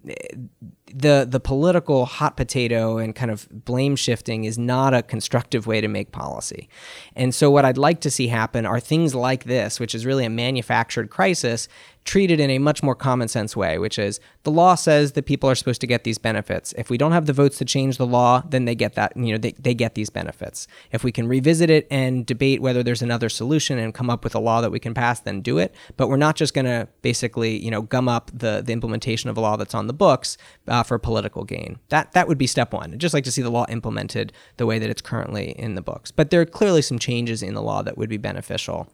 the 0.94 1.28
the 1.30 1.40
political 1.40 2.06
hot 2.06 2.38
potato 2.38 2.98
and 2.98 3.16
kind 3.16 3.30
of 3.30 3.48
blame 3.52 3.96
shifting 3.96 4.46
is 4.46 4.58
not 4.58 4.94
a 4.94 5.04
constructive 5.04 5.68
way 5.68 5.82
to 5.82 5.88
make 5.88 6.12
policy. 6.12 6.70
And 7.16 7.36
so 7.36 7.52
what 7.52 7.66
I'd 7.66 7.78
like 7.78 8.00
to 8.02 8.12
see 8.12 8.28
happen 8.28 8.66
are 8.66 8.80
things 8.80 9.14
like 9.14 9.44
this, 9.44 9.80
which 9.80 9.94
is 9.94 10.06
really 10.06 10.26
a 10.26 10.30
manufactured 10.30 11.10
crisis, 11.10 11.68
treated 12.08 12.40
in 12.40 12.50
a 12.50 12.58
much 12.58 12.82
more 12.82 12.96
common 12.96 13.28
sense 13.28 13.56
way, 13.56 13.78
which 13.78 14.00
is 14.00 14.20
the 14.44 14.50
law 14.50 14.76
says 14.76 15.12
that 15.12 15.26
people 15.26 15.50
are 15.50 15.56
supposed 15.56 15.82
to 15.82 15.88
get 15.88 16.06
these 16.06 16.18
benefits. 16.18 16.74
If 16.78 16.90
we 16.90 16.98
don't 16.98 17.12
have 17.12 17.26
the 17.26 17.34
votes 17.34 17.58
to 17.58 17.66
change 17.66 17.98
the 17.98 18.06
law, 18.08 18.42
then 18.50 18.64
they 18.64 18.76
get 18.76 18.96
that, 18.96 19.16
you 19.18 19.34
know, 19.34 19.38
they, 19.38 19.52
they 19.52 19.74
get 19.74 19.94
these 19.94 20.10
benefits. 20.10 20.68
If 20.92 21.04
we 21.04 21.12
can 21.12 21.28
revisit 21.28 21.70
it 21.70 21.86
and 21.92 22.26
debate 22.26 22.62
whether 22.62 22.82
there's 22.82 23.02
another 23.02 23.28
solution 23.28 23.78
and 23.78 23.94
come 23.94 24.10
up 24.10 24.24
with 24.24 24.34
a 24.34 24.40
law 24.40 24.62
that 24.62 24.72
we 24.72 24.80
can 24.80 24.94
pass, 24.94 25.20
then 25.20 25.42
do 25.42 25.58
it. 25.58 25.76
But 25.98 26.08
we're 26.08 26.16
not 26.16 26.38
just 26.38 26.54
going 26.54 26.66
to 26.66 26.88
basically, 27.02 27.62
you 27.64 27.70
know, 27.70 27.82
gum 27.82 28.08
up 28.08 28.32
the, 28.34 28.64
the 28.66 28.72
implementation 28.72 29.30
of 29.30 29.38
a 29.38 29.42
law 29.42 29.58
that's 29.58 29.76
on 29.76 29.88
the 29.88 29.94
books 29.94 30.38
uh, 30.70 30.84
for 30.84 30.98
political 30.98 31.44
gain. 31.44 31.78
That 31.90 32.14
that 32.14 32.30
would 32.30 32.38
be 32.38 32.48
step 32.48 32.72
one. 32.72 32.94
I'd 32.94 33.00
just 33.00 33.14
like 33.14 33.26
to 33.26 33.32
see 33.34 33.42
the 33.42 33.50
law 33.50 33.66
implemented 33.68 34.32
the 34.56 34.66
way 34.66 34.80
that 34.80 34.90
it's 34.90 35.02
currently 35.02 35.52
in 35.60 35.76
the 35.76 35.82
books. 35.82 36.12
But 36.12 36.30
there 36.30 36.40
are 36.40 36.46
clearly 36.46 36.82
some 36.82 37.00
changes 37.00 37.44
in 37.44 37.54
the 37.54 37.62
law 37.62 37.82
that 37.82 37.98
would 37.98 38.10
be 38.10 38.18
beneficial. 38.18 38.88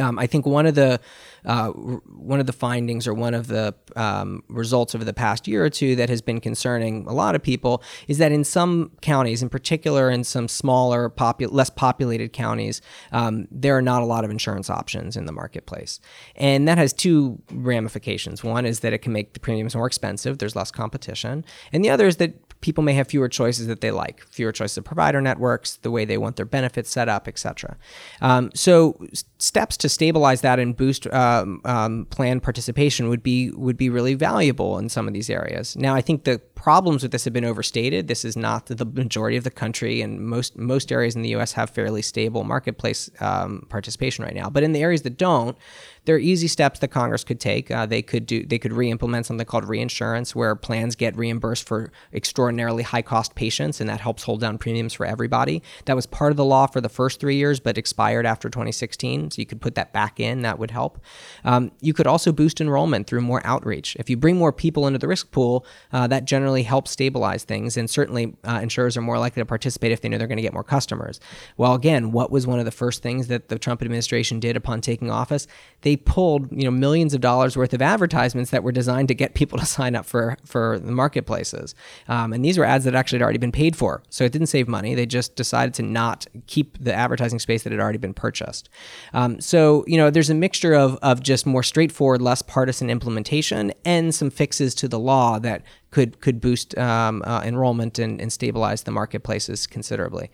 Um, 0.00 0.18
I 0.18 0.26
think 0.26 0.46
one 0.46 0.66
of 0.66 0.74
the 0.74 1.00
uh, 1.44 1.68
one 1.70 2.40
of 2.40 2.46
the 2.46 2.52
findings 2.52 3.06
or 3.06 3.14
one 3.14 3.34
of 3.34 3.48
the 3.48 3.74
um, 3.96 4.42
results 4.48 4.94
over 4.94 5.04
the 5.04 5.12
past 5.12 5.48
year 5.48 5.64
or 5.64 5.70
two 5.70 5.96
that 5.96 6.08
has 6.08 6.22
been 6.22 6.40
concerning 6.40 7.04
a 7.06 7.12
lot 7.12 7.34
of 7.34 7.42
people 7.42 7.82
is 8.06 8.18
that 8.18 8.30
in 8.32 8.44
some 8.44 8.92
counties, 9.00 9.42
in 9.42 9.48
particular 9.48 10.08
in 10.08 10.22
some 10.24 10.46
smaller, 10.46 11.10
popu- 11.10 11.50
less 11.50 11.68
populated 11.68 12.32
counties, 12.32 12.80
um, 13.10 13.48
there 13.50 13.76
are 13.76 13.82
not 13.82 14.02
a 14.02 14.06
lot 14.06 14.24
of 14.24 14.30
insurance 14.30 14.70
options 14.70 15.16
in 15.16 15.26
the 15.26 15.32
marketplace, 15.32 16.00
and 16.36 16.68
that 16.68 16.78
has 16.78 16.92
two 16.92 17.42
ramifications. 17.50 18.44
One 18.44 18.64
is 18.64 18.80
that 18.80 18.92
it 18.92 18.98
can 18.98 19.12
make 19.12 19.34
the 19.34 19.40
premiums 19.40 19.74
more 19.74 19.86
expensive. 19.86 20.38
There's 20.38 20.56
less 20.56 20.70
competition, 20.70 21.44
and 21.72 21.84
the 21.84 21.90
other 21.90 22.06
is 22.06 22.16
that 22.16 22.34
people 22.62 22.82
may 22.82 22.94
have 22.94 23.08
fewer 23.08 23.28
choices 23.28 23.66
that 23.66 23.82
they 23.82 23.90
like, 23.90 24.24
fewer 24.30 24.52
choices 24.52 24.78
of 24.78 24.84
provider 24.84 25.20
networks, 25.20 25.76
the 25.76 25.90
way 25.90 26.06
they 26.06 26.16
want 26.16 26.36
their 26.36 26.46
benefits 26.46 26.88
set 26.90 27.08
up, 27.08 27.28
etc. 27.28 27.76
Um, 28.22 28.50
so 28.54 29.04
steps 29.38 29.76
to 29.78 29.88
stabilize 29.88 30.40
that 30.40 30.58
and 30.58 30.74
boost 30.74 31.06
um, 31.12 31.60
um, 31.66 32.06
plan 32.06 32.40
participation 32.40 33.08
would 33.08 33.22
be 33.22 33.50
would 33.50 33.76
be 33.76 33.90
really 33.90 34.14
valuable 34.14 34.78
in 34.78 34.88
some 34.88 35.06
of 35.06 35.12
these 35.12 35.28
areas. 35.28 35.76
Now, 35.76 35.94
I 35.94 36.00
think 36.00 36.24
the 36.24 36.40
problems 36.62 37.02
with 37.02 37.10
this 37.10 37.24
have 37.24 37.32
been 37.32 37.44
overstated. 37.44 38.06
This 38.06 38.24
is 38.24 38.36
not 38.36 38.66
the 38.66 38.84
majority 38.84 39.36
of 39.36 39.42
the 39.42 39.50
country, 39.50 40.00
and 40.00 40.20
most 40.20 40.56
most 40.56 40.92
areas 40.92 41.16
in 41.16 41.22
the 41.22 41.30
U.S. 41.30 41.52
have 41.54 41.70
fairly 41.70 42.02
stable 42.02 42.44
marketplace 42.44 43.10
um, 43.18 43.66
participation 43.68 44.24
right 44.24 44.34
now. 44.34 44.48
But 44.48 44.62
in 44.62 44.70
the 44.70 44.80
areas 44.80 45.02
that 45.02 45.18
don't, 45.18 45.58
there 46.04 46.14
are 46.14 46.20
easy 46.20 46.46
steps 46.46 46.78
that 46.78 46.88
Congress 46.88 47.24
could 47.24 47.40
take. 47.40 47.68
Uh, 47.70 47.84
they 47.86 48.00
could 48.00 48.26
do 48.26 48.46
they 48.46 48.60
could 48.60 48.72
re-implement 48.72 49.26
something 49.26 49.44
called 49.44 49.64
reinsurance, 49.64 50.36
where 50.36 50.54
plans 50.54 50.94
get 50.94 51.16
reimbursed 51.16 51.66
for 51.66 51.90
extraordinarily 52.14 52.84
high 52.84 53.02
cost 53.02 53.34
patients, 53.34 53.80
and 53.80 53.90
that 53.90 54.00
helps 54.00 54.22
hold 54.22 54.40
down 54.40 54.56
premiums 54.56 54.92
for 54.92 55.04
everybody. 55.04 55.64
That 55.86 55.96
was 55.96 56.06
part 56.06 56.30
of 56.30 56.36
the 56.36 56.44
law 56.44 56.68
for 56.68 56.80
the 56.80 56.88
first 56.88 57.18
three 57.18 57.36
years, 57.36 57.58
but 57.58 57.76
expired 57.76 58.24
after 58.24 58.48
2016. 58.48 59.32
So 59.32 59.40
you 59.40 59.46
could 59.46 59.60
put 59.60 59.74
that 59.74 59.92
back 59.92 60.20
in. 60.20 60.42
That 60.42 60.60
would 60.60 60.70
help. 60.70 61.00
Um, 61.42 61.72
you 61.80 61.92
could 61.92 62.06
also 62.06 62.30
boost 62.30 62.60
enrollment 62.60 63.08
through 63.08 63.22
more 63.22 63.44
outreach. 63.44 63.96
If 63.98 64.08
you 64.08 64.16
bring 64.16 64.36
more 64.36 64.52
people 64.52 64.86
into 64.86 65.00
the 65.00 65.08
risk 65.08 65.32
pool, 65.32 65.66
uh, 65.92 66.06
that 66.06 66.24
generally 66.24 66.51
helps 66.60 66.90
stabilize 66.90 67.44
things, 67.44 67.76
and 67.76 67.88
certainly 67.88 68.34
uh, 68.44 68.60
insurers 68.62 68.96
are 68.96 69.02
more 69.02 69.18
likely 69.18 69.40
to 69.40 69.46
participate 69.46 69.92
if 69.92 70.00
they 70.00 70.08
know 70.08 70.18
they're 70.18 70.26
going 70.26 70.36
to 70.36 70.42
get 70.42 70.52
more 70.52 70.64
customers. 70.64 71.20
Well, 71.56 71.74
again, 71.74 72.12
what 72.12 72.30
was 72.30 72.46
one 72.46 72.58
of 72.58 72.64
the 72.64 72.70
first 72.70 73.02
things 73.02 73.28
that 73.28 73.48
the 73.48 73.58
Trump 73.58 73.82
administration 73.82 74.40
did 74.40 74.56
upon 74.56 74.80
taking 74.80 75.10
office? 75.10 75.46
They 75.82 75.92
they 75.92 75.96
pulled 75.96 76.50
you 76.50 76.64
know 76.64 76.70
millions 76.70 77.12
of 77.12 77.20
dollars 77.20 77.54
worth 77.54 77.74
of 77.74 77.82
advertisements 77.82 78.50
that 78.50 78.62
were 78.62 78.72
designed 78.72 79.08
to 79.08 79.14
get 79.14 79.34
people 79.40 79.58
to 79.58 79.66
sign 79.66 79.94
up 79.94 80.06
for 80.06 80.38
for 80.44 80.78
the 80.78 80.92
marketplaces, 80.92 81.74
um, 82.08 82.32
and 82.32 82.44
these 82.44 82.56
were 82.56 82.64
ads 82.64 82.84
that 82.84 82.94
actually 82.94 83.18
had 83.18 83.22
already 83.22 83.38
been 83.38 83.52
paid 83.52 83.76
for. 83.76 84.02
So 84.08 84.24
it 84.24 84.32
didn't 84.32 84.46
save 84.46 84.68
money. 84.68 84.94
They 84.94 85.06
just 85.06 85.36
decided 85.36 85.74
to 85.74 85.82
not 85.82 86.26
keep 86.46 86.82
the 86.82 86.94
advertising 86.94 87.38
space 87.38 87.62
that 87.64 87.72
had 87.72 87.80
already 87.80 87.98
been 87.98 88.14
purchased. 88.14 88.68
Um, 89.12 89.40
so 89.40 89.84
you 89.86 89.98
know 89.98 90.10
there's 90.10 90.30
a 90.30 90.34
mixture 90.34 90.74
of 90.74 90.98
of 91.02 91.22
just 91.22 91.46
more 91.46 91.62
straightforward, 91.62 92.22
less 92.22 92.40
partisan 92.40 92.88
implementation 92.88 93.72
and 93.84 94.14
some 94.14 94.30
fixes 94.30 94.74
to 94.76 94.88
the 94.88 94.98
law 94.98 95.38
that 95.38 95.62
could 95.92 96.20
could 96.20 96.40
boost 96.40 96.76
um, 96.76 97.22
uh, 97.24 97.42
enrollment 97.44 97.98
and, 98.00 98.20
and 98.20 98.32
stabilize 98.32 98.82
the 98.82 98.90
marketplaces 98.90 99.66
considerably. 99.68 100.30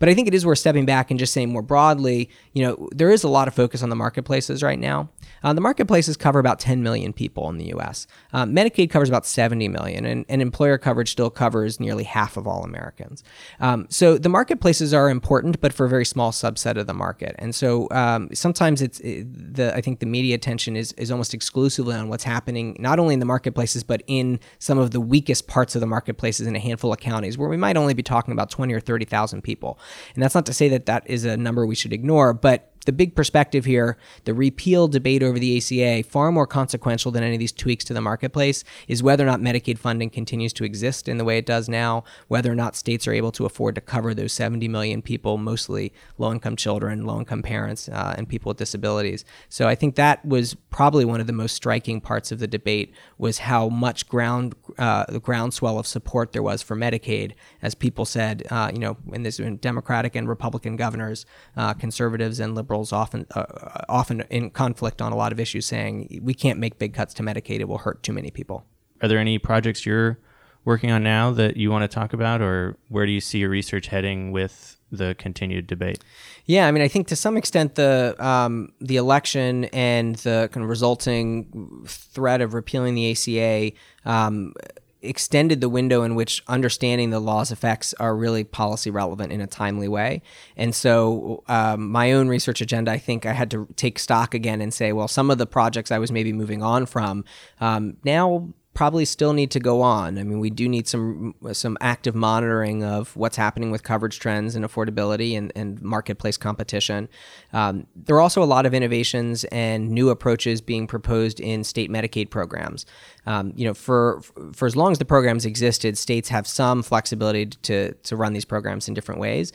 But 0.00 0.08
I 0.08 0.14
think 0.14 0.26
it 0.26 0.34
is 0.34 0.44
worth 0.44 0.58
stepping 0.58 0.86
back 0.86 1.10
and 1.10 1.20
just 1.20 1.32
saying 1.32 1.50
more 1.50 1.62
broadly, 1.62 2.28
you 2.54 2.64
know, 2.64 2.88
there 2.90 3.10
is 3.10 3.22
a 3.22 3.28
lot 3.28 3.46
of 3.46 3.54
focus 3.54 3.82
on 3.82 3.90
the 3.90 3.96
marketplaces 3.96 4.62
right 4.62 4.78
now. 4.78 5.10
Uh, 5.42 5.52
the 5.52 5.60
marketplaces 5.60 6.16
cover 6.16 6.38
about 6.38 6.58
10 6.60 6.82
million 6.82 7.12
people 7.12 7.48
in 7.48 7.58
the 7.58 7.66
U.S. 7.66 8.06
Uh, 8.32 8.44
Medicaid 8.44 8.90
covers 8.90 9.08
about 9.08 9.26
70 9.26 9.68
million, 9.68 10.04
and, 10.04 10.24
and, 10.28 10.42
employer 10.42 10.76
coverage 10.76 11.10
still 11.10 11.30
covers 11.30 11.78
nearly 11.80 12.04
half 12.04 12.36
of 12.36 12.46
all 12.46 12.64
Americans. 12.64 13.22
Um, 13.60 13.86
so 13.88 14.18
the 14.18 14.28
marketplaces 14.28 14.92
are 14.92 15.08
important, 15.08 15.60
but 15.60 15.72
for 15.72 15.86
a 15.86 15.88
very 15.88 16.04
small 16.04 16.32
subset 16.32 16.76
of 16.76 16.86
the 16.86 16.94
market. 16.94 17.34
And 17.38 17.54
so 17.54 17.88
um, 17.90 18.28
sometimes 18.34 18.82
it's 18.82 19.00
it, 19.00 19.54
the 19.54 19.74
I 19.74 19.80
think 19.80 20.00
the 20.00 20.06
media 20.06 20.34
attention 20.34 20.76
is 20.76 20.92
is 20.94 21.10
almost 21.10 21.34
exclusively 21.34 21.94
on 21.94 22.08
what's 22.08 22.24
happening 22.24 22.76
not 22.78 22.98
only 22.98 23.14
in 23.14 23.20
the 23.20 23.26
marketplaces 23.26 23.84
but 23.84 24.02
in 24.06 24.40
some 24.58 24.78
of 24.78 24.90
the 24.90 25.00
weakest 25.00 25.46
parts 25.46 25.74
of 25.74 25.80
the 25.80 25.86
marketplaces 25.86 26.46
in 26.46 26.56
a 26.56 26.58
handful 26.58 26.92
of 26.92 26.98
counties 26.98 27.38
where 27.38 27.48
we 27.48 27.56
might 27.56 27.76
only 27.76 27.94
be 27.94 28.02
talking 28.02 28.32
about 28.32 28.50
20 28.50 28.72
or 28.74 28.80
30,000 28.80 29.42
people. 29.42 29.78
And 30.14 30.22
that's 30.22 30.34
not 30.34 30.46
to 30.46 30.52
say 30.52 30.68
that 30.68 30.86
that 30.86 31.08
is 31.08 31.24
a 31.24 31.36
number 31.36 31.66
we 31.66 31.74
should 31.74 31.92
ignore, 31.92 32.32
but 32.32 32.71
the 32.84 32.92
big 32.92 33.14
perspective 33.14 33.64
here, 33.64 33.96
the 34.24 34.34
repeal 34.34 34.88
debate 34.88 35.22
over 35.22 35.38
the 35.38 35.56
ACA, 35.56 36.02
far 36.08 36.32
more 36.32 36.46
consequential 36.46 37.12
than 37.12 37.22
any 37.22 37.34
of 37.34 37.40
these 37.40 37.52
tweaks 37.52 37.84
to 37.84 37.94
the 37.94 38.00
marketplace, 38.00 38.64
is 38.88 39.02
whether 39.02 39.24
or 39.24 39.26
not 39.26 39.40
Medicaid 39.40 39.78
funding 39.78 40.10
continues 40.10 40.52
to 40.54 40.64
exist 40.64 41.08
in 41.08 41.18
the 41.18 41.24
way 41.24 41.38
it 41.38 41.46
does 41.46 41.68
now, 41.68 42.02
whether 42.28 42.50
or 42.50 42.54
not 42.54 42.74
states 42.76 43.06
are 43.06 43.12
able 43.12 43.32
to 43.32 43.46
afford 43.46 43.74
to 43.76 43.80
cover 43.80 44.14
those 44.14 44.32
70 44.32 44.66
million 44.68 45.02
people, 45.02 45.38
mostly 45.38 45.92
low 46.18 46.32
income 46.32 46.56
children, 46.56 47.06
low 47.06 47.18
income 47.18 47.42
parents, 47.42 47.88
uh, 47.88 48.14
and 48.18 48.28
people 48.28 48.50
with 48.50 48.58
disabilities. 48.58 49.24
So 49.48 49.68
I 49.68 49.74
think 49.74 49.94
that 49.94 50.24
was 50.24 50.54
probably 50.70 51.04
one 51.04 51.20
of 51.20 51.26
the 51.26 51.32
most 51.32 51.54
striking 51.54 52.00
parts 52.00 52.32
of 52.32 52.38
the 52.38 52.46
debate 52.46 52.94
was 53.18 53.38
how 53.38 53.68
much 53.68 54.08
ground 54.08 54.54
uh, 54.78 55.18
groundswell 55.18 55.78
of 55.78 55.86
support 55.86 56.32
there 56.32 56.42
was 56.42 56.62
for 56.62 56.76
Medicaid, 56.76 57.34
as 57.60 57.74
people 57.74 58.04
said, 58.04 58.44
uh, 58.50 58.70
you 58.72 58.78
know, 58.78 58.96
in 59.12 59.22
this 59.22 59.38
in 59.38 59.56
Democratic 59.58 60.16
and 60.16 60.28
Republican 60.28 60.76
governors, 60.76 61.26
uh, 61.56 61.74
conservatives 61.74 62.40
and 62.40 62.54
liberals 62.54 62.71
liberals 62.72 62.92
often 62.92 63.26
uh, 63.34 63.44
often 63.88 64.22
in 64.30 64.50
conflict 64.50 65.02
on 65.02 65.12
a 65.12 65.16
lot 65.16 65.32
of 65.32 65.38
issues, 65.38 65.66
saying 65.66 66.20
we 66.22 66.32
can't 66.32 66.58
make 66.58 66.78
big 66.78 66.94
cuts 66.94 67.12
to 67.14 67.22
Medicaid; 67.22 67.60
it 67.60 67.68
will 67.68 67.78
hurt 67.78 68.02
too 68.02 68.12
many 68.12 68.30
people. 68.30 68.64
Are 69.02 69.08
there 69.08 69.18
any 69.18 69.38
projects 69.38 69.84
you're 69.84 70.18
working 70.64 70.90
on 70.90 71.02
now 71.02 71.32
that 71.32 71.56
you 71.56 71.70
want 71.70 71.82
to 71.82 71.88
talk 71.88 72.12
about, 72.12 72.40
or 72.40 72.76
where 72.88 73.04
do 73.04 73.12
you 73.12 73.20
see 73.20 73.38
your 73.38 73.50
research 73.50 73.88
heading 73.88 74.32
with 74.32 74.78
the 74.90 75.14
continued 75.18 75.66
debate? 75.66 76.02
Yeah, 76.46 76.66
I 76.66 76.72
mean, 76.72 76.82
I 76.82 76.88
think 76.88 77.08
to 77.08 77.16
some 77.16 77.36
extent 77.36 77.74
the 77.74 78.14
um, 78.18 78.72
the 78.80 78.96
election 78.96 79.64
and 79.66 80.16
the 80.16 80.48
kind 80.50 80.64
of 80.64 80.70
resulting 80.70 81.84
threat 81.86 82.40
of 82.40 82.54
repealing 82.54 82.94
the 82.94 83.10
ACA 83.12 83.72
um, 84.04 84.54
extended 85.02 85.60
the 85.60 85.68
window 85.68 86.02
in 86.02 86.14
which 86.14 86.42
understanding 86.48 87.10
the 87.10 87.20
law's 87.20 87.50
effects 87.50 87.92
are 87.94 88.16
really 88.16 88.44
policy 88.44 88.90
relevant 88.90 89.32
in 89.32 89.40
a 89.40 89.46
timely 89.46 89.88
way. 89.88 90.22
And 90.56 90.74
so, 90.74 91.42
um, 91.48 91.90
my 91.90 92.12
own 92.12 92.28
research 92.28 92.60
agenda, 92.60 92.90
I 92.92 92.98
think 92.98 93.26
I 93.26 93.32
had 93.32 93.50
to 93.50 93.66
take 93.76 93.98
stock 93.98 94.34
again 94.34 94.60
and 94.60 94.72
say, 94.72 94.92
well, 94.92 95.08
some 95.08 95.30
of 95.30 95.38
the 95.38 95.46
projects 95.46 95.90
I 95.90 95.98
was 95.98 96.12
maybe 96.12 96.32
moving 96.32 96.62
on 96.62 96.86
from 96.86 97.24
um, 97.60 97.96
now 98.04 98.52
probably 98.74 99.04
still 99.04 99.34
need 99.34 99.50
to 99.50 99.60
go 99.60 99.82
on. 99.82 100.18
I 100.18 100.22
mean, 100.22 100.40
we 100.40 100.48
do 100.48 100.68
need 100.68 100.88
some 100.88 101.34
some 101.52 101.76
active 101.80 102.14
monitoring 102.14 102.82
of 102.82 103.14
what's 103.16 103.36
happening 103.36 103.70
with 103.70 103.82
coverage 103.82 104.18
trends 104.18 104.54
and 104.54 104.64
affordability 104.64 105.36
and, 105.36 105.52
and 105.54 105.80
marketplace 105.82 106.36
competition. 106.36 107.08
Um, 107.52 107.86
there 107.94 108.16
are 108.16 108.20
also 108.20 108.42
a 108.42 108.46
lot 108.46 108.64
of 108.64 108.72
innovations 108.72 109.44
and 109.44 109.90
new 109.90 110.08
approaches 110.08 110.60
being 110.60 110.86
proposed 110.86 111.38
in 111.38 111.64
state 111.64 111.90
Medicaid 111.90 112.30
programs. 112.30 112.86
Um, 113.26 113.52
you 113.56 113.66
know, 113.66 113.74
for 113.74 114.22
for 114.52 114.66
as 114.66 114.74
long 114.74 114.92
as 114.92 114.98
the 114.98 115.04
programs 115.04 115.44
existed, 115.44 115.98
states 115.98 116.30
have 116.30 116.46
some 116.46 116.82
flexibility 116.82 117.46
to 117.46 117.92
to 117.92 118.16
run 118.16 118.32
these 118.32 118.46
programs 118.46 118.88
in 118.88 118.94
different 118.94 119.20
ways 119.20 119.52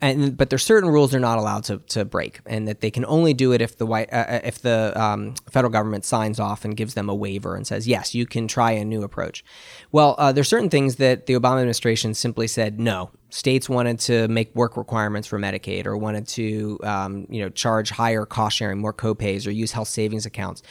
and 0.00 0.36
but 0.36 0.50
there's 0.50 0.62
certain 0.64 0.88
rules 0.88 1.10
they're 1.10 1.20
not 1.20 1.38
allowed 1.38 1.64
to, 1.64 1.78
to 1.88 2.04
break, 2.04 2.40
and 2.46 2.66
that 2.68 2.80
they 2.80 2.90
can 2.90 3.04
only 3.04 3.34
do 3.34 3.52
it 3.52 3.60
if 3.60 3.76
the 3.76 3.86
white 3.86 4.12
uh, 4.12 4.26
uh, 4.28 4.40
if 4.44 4.60
the 4.60 4.92
um, 5.00 5.34
federal 5.50 5.70
government 5.70 6.04
signs 6.04 6.40
off 6.40 6.64
and 6.64 6.76
gives 6.76 6.94
them 6.94 7.08
a 7.08 7.14
waiver 7.14 7.54
and 7.54 7.66
says 7.66 7.86
yes, 7.86 8.14
you 8.14 8.26
can 8.26 8.48
try 8.48 8.72
a 8.72 8.84
new 8.84 9.02
approach. 9.02 9.44
Well, 9.92 10.14
uh, 10.18 10.32
there's 10.32 10.48
certain 10.48 10.70
things 10.70 10.96
that 10.96 11.26
the 11.26 11.34
Obama 11.34 11.58
administration 11.58 12.14
simply 12.14 12.46
said 12.46 12.78
no, 12.78 13.10
states 13.30 13.68
wanted 13.68 13.98
to 14.00 14.28
make 14.28 14.54
work 14.54 14.76
requirements 14.76 15.26
for 15.26 15.38
Medicaid 15.38 15.86
or 15.86 15.96
wanted 15.96 16.26
to, 16.28 16.78
um, 16.82 17.26
you 17.30 17.40
know, 17.42 17.48
charge 17.48 17.90
higher 17.90 18.26
cost 18.26 18.56
sharing, 18.56 18.78
more 18.78 18.92
copays, 18.92 19.46
or 19.46 19.50
use 19.50 19.72
health 19.72 19.88
savings 19.88 20.26
accounts. 20.26 20.62